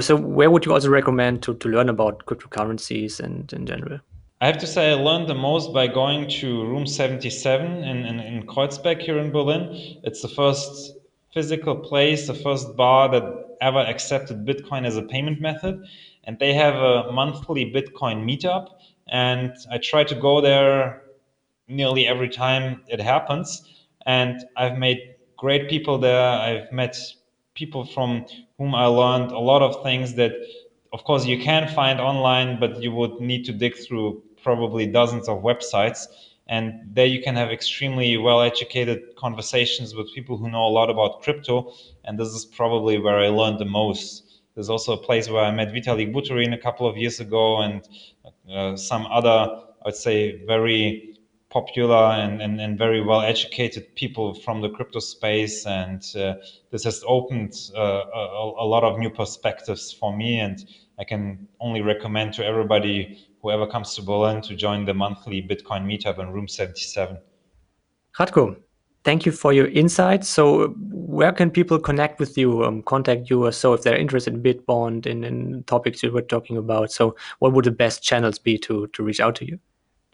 So, 0.00 0.16
where 0.16 0.50
would 0.50 0.66
you 0.66 0.72
also 0.72 0.90
recommend 0.90 1.42
to, 1.44 1.54
to 1.54 1.68
learn 1.68 1.88
about 1.88 2.26
cryptocurrencies 2.26 3.20
and 3.20 3.52
in 3.52 3.66
general? 3.66 4.00
I 4.40 4.46
have 4.46 4.58
to 4.58 4.66
say, 4.66 4.90
I 4.90 4.94
learned 4.94 5.28
the 5.28 5.34
most 5.34 5.72
by 5.72 5.86
going 5.86 6.28
to 6.40 6.66
room 6.66 6.86
77 6.86 7.84
in, 7.84 8.04
in, 8.04 8.20
in 8.20 8.46
Kreuzberg 8.46 9.00
here 9.00 9.18
in 9.18 9.30
Berlin. 9.30 9.70
It's 10.02 10.20
the 10.20 10.28
first 10.28 10.92
physical 11.32 11.76
place, 11.76 12.26
the 12.26 12.34
first 12.34 12.76
bar 12.76 13.08
that 13.12 13.22
ever 13.60 13.78
accepted 13.78 14.44
Bitcoin 14.44 14.86
as 14.86 14.96
a 14.96 15.02
payment 15.02 15.40
method. 15.40 15.82
And 16.24 16.38
they 16.38 16.52
have 16.52 16.74
a 16.74 17.12
monthly 17.12 17.72
Bitcoin 17.72 18.24
meetup. 18.24 18.68
And 19.08 19.54
I 19.70 19.78
try 19.78 20.04
to 20.04 20.14
go 20.14 20.40
there 20.40 21.02
nearly 21.68 22.06
every 22.06 22.28
time 22.28 22.82
it 22.88 23.00
happens. 23.00 23.62
And 24.06 24.44
I've 24.56 24.78
made 24.78 25.16
great 25.36 25.68
people 25.68 25.98
there. 25.98 26.30
I've 26.30 26.72
met 26.72 26.96
people 27.54 27.84
from 27.84 28.24
whom 28.58 28.74
I 28.74 28.86
learned 28.86 29.32
a 29.32 29.38
lot 29.38 29.62
of 29.62 29.82
things 29.82 30.14
that, 30.14 30.32
of 30.92 31.04
course, 31.04 31.26
you 31.26 31.38
can 31.42 31.68
find 31.68 32.00
online, 32.00 32.60
but 32.60 32.82
you 32.82 32.92
would 32.92 33.20
need 33.20 33.44
to 33.46 33.52
dig 33.52 33.76
through 33.76 34.22
probably 34.42 34.86
dozens 34.86 35.28
of 35.28 35.42
websites. 35.42 36.06
And 36.46 36.74
there 36.94 37.06
you 37.06 37.20
can 37.20 37.34
have 37.34 37.50
extremely 37.50 38.16
well 38.16 38.40
educated 38.40 39.16
conversations 39.16 39.96
with 39.96 40.14
people 40.14 40.36
who 40.36 40.48
know 40.48 40.64
a 40.64 40.70
lot 40.70 40.88
about 40.88 41.22
crypto. 41.22 41.72
And 42.04 42.18
this 42.18 42.28
is 42.28 42.44
probably 42.44 42.98
where 42.98 43.18
I 43.18 43.28
learned 43.28 43.58
the 43.58 43.64
most. 43.64 44.22
There's 44.54 44.70
also 44.70 44.92
a 44.92 44.96
place 44.96 45.28
where 45.28 45.44
I 45.44 45.50
met 45.50 45.72
Vitalik 45.72 46.14
Buterin 46.14 46.54
a 46.54 46.58
couple 46.58 46.86
of 46.86 46.96
years 46.96 47.18
ago 47.20 47.58
and 47.58 47.86
uh, 48.50 48.76
some 48.76 49.06
other, 49.06 49.62
I'd 49.84 49.96
say, 49.96 50.44
very 50.46 51.15
popular 51.50 51.94
and, 51.96 52.42
and, 52.42 52.60
and 52.60 52.76
very 52.76 53.02
well 53.02 53.20
educated 53.20 53.94
people 53.94 54.34
from 54.34 54.60
the 54.60 54.68
crypto 54.68 54.98
space. 54.98 55.64
And 55.66 56.02
uh, 56.16 56.34
this 56.70 56.84
has 56.84 57.04
opened 57.06 57.54
uh, 57.76 57.80
a, 57.80 58.52
a, 58.58 58.66
lot 58.66 58.82
of 58.82 58.98
new 58.98 59.10
perspectives 59.10 59.92
for 59.92 60.16
me. 60.16 60.40
And 60.40 60.64
I 60.98 61.04
can 61.04 61.46
only 61.60 61.82
recommend 61.82 62.34
to 62.34 62.44
everybody, 62.44 63.28
whoever 63.42 63.66
comes 63.66 63.94
to 63.94 64.02
Berlin, 64.02 64.42
to 64.42 64.56
join 64.56 64.84
the 64.84 64.94
monthly 64.94 65.40
Bitcoin 65.40 65.84
meetup 65.84 66.18
in 66.18 66.32
room 66.32 66.48
77. 66.48 67.18
Radko, 68.18 68.56
thank 69.04 69.24
you 69.24 69.30
for 69.30 69.52
your 69.52 69.68
insights. 69.68 70.28
So, 70.28 70.68
where 70.90 71.32
can 71.32 71.50
people 71.50 71.78
connect 71.78 72.18
with 72.18 72.36
you, 72.36 72.64
um, 72.64 72.82
contact 72.82 73.30
you, 73.30 73.44
or 73.44 73.52
so 73.52 73.72
if 73.74 73.82
they're 73.82 73.96
interested 73.96 74.34
in 74.34 74.42
Bitbond 74.42 75.06
and 75.06 75.24
in 75.24 75.62
topics 75.64 76.02
you 76.02 76.10
were 76.10 76.22
talking 76.22 76.56
about? 76.56 76.90
So, 76.90 77.14
what 77.38 77.52
would 77.52 77.66
the 77.66 77.70
best 77.70 78.02
channels 78.02 78.38
be 78.38 78.58
to 78.58 78.86
to 78.88 79.02
reach 79.02 79.20
out 79.20 79.36
to 79.36 79.46
you? 79.46 79.58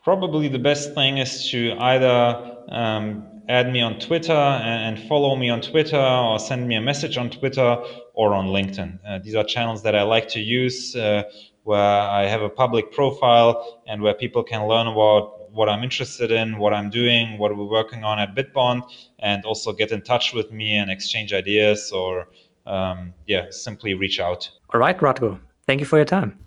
Probably 0.05 0.49
the 0.49 0.59
best 0.59 0.95
thing 0.95 1.19
is 1.19 1.49
to 1.51 1.77
either 1.79 2.57
um, 2.69 3.27
add 3.49 3.73
me 3.73 3.81
on 3.81 3.99
Twitter 3.99 4.33
and, 4.33 4.99
follow 5.09 5.37
me 5.37 5.49
on 5.49 5.61
Twitter, 5.61 5.97
or 5.97 6.38
send 6.38 6.67
me 6.67 6.75
a 6.75 6.81
message 6.81 7.17
on 7.17 7.31
Twitter 7.31 7.77
or 8.15 8.35
on 8.35 8.47
LinkedIn. 8.47 8.99
Uh, 9.07 9.19
these 9.19 9.35
are 9.35 9.45
channels 9.45 9.83
that 9.83 9.95
I 9.95 10.03
like 10.03 10.29
to 10.29 10.41
use. 10.41 10.97
Uh, 10.97 11.23
where 11.65 11.79
I 11.81 12.27
have 12.27 12.43
a 12.43 12.49
public 12.49 12.93
profile 12.93 13.83
and 13.87 14.03
where 14.03 14.15
people 14.15 14.43
can 14.43 14.67
learn 14.67 14.87
about 14.87 15.53
what 15.53 15.69
I'm 15.69 15.83
interested 15.83 16.31
in, 16.31 16.59
what 16.59 16.73
I'm 16.73 16.91
doing, 16.91 17.38
what 17.38 17.57
we're 17.57 17.65
working 17.65 18.05
on 18.05 18.19
at 18.19 18.35
Bitbond, 18.35 18.83
and 19.19 19.45
also 19.45 19.73
get 19.73 19.93
in 19.93 20.03
touch 20.03 20.33
with 20.33 20.51
me 20.51 20.75
and 20.77 20.91
exchange 20.91 21.33
ideas 21.33 21.93
or, 21.93 22.29
um, 22.67 23.12
yeah, 23.27 23.47
simply 23.51 23.95
reach 23.95 24.19
out. 24.19 24.51
All 24.73 24.81
right, 24.81 24.99
Radko. 24.99 25.38
Thank 25.67 25.81
you 25.81 25.87
for 25.87 25.97
your 25.97 26.07
time. 26.07 26.38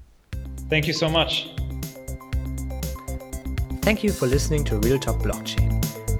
Thank 0.70 0.88
you 0.88 0.94
so 0.94 1.08
much. 1.08 1.50
Thank 3.86 4.04
you 4.04 4.12
for 4.12 4.26
listening 4.26 4.64
to 4.64 4.80
Real 4.80 4.98
Talk 4.98 5.18
Blockchain. 5.18 5.70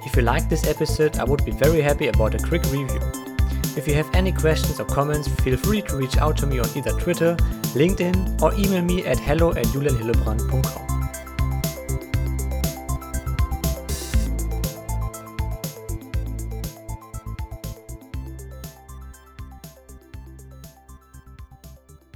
If 0.06 0.14
you 0.14 0.22
liked 0.22 0.48
this 0.48 0.68
episode, 0.68 1.18
I 1.18 1.24
would 1.24 1.44
be 1.44 1.50
very 1.50 1.80
happy 1.80 2.06
about 2.06 2.36
a 2.36 2.38
quick 2.38 2.62
review. 2.66 3.00
If 3.76 3.88
you 3.88 3.94
have 3.94 4.08
any 4.14 4.30
questions 4.30 4.78
or 4.78 4.84
comments, 4.84 5.26
feel 5.26 5.56
free 5.56 5.82
to 5.82 5.96
reach 5.96 6.16
out 6.16 6.36
to 6.36 6.46
me 6.46 6.60
on 6.60 6.68
either 6.76 6.92
Twitter, 6.92 7.34
LinkedIn, 7.74 8.40
or 8.40 8.54
email 8.54 8.82
me 8.82 9.04
at 9.04 9.18
hello 9.18 9.50
at 9.50 9.66
julianhillebrand.com. 9.66 10.95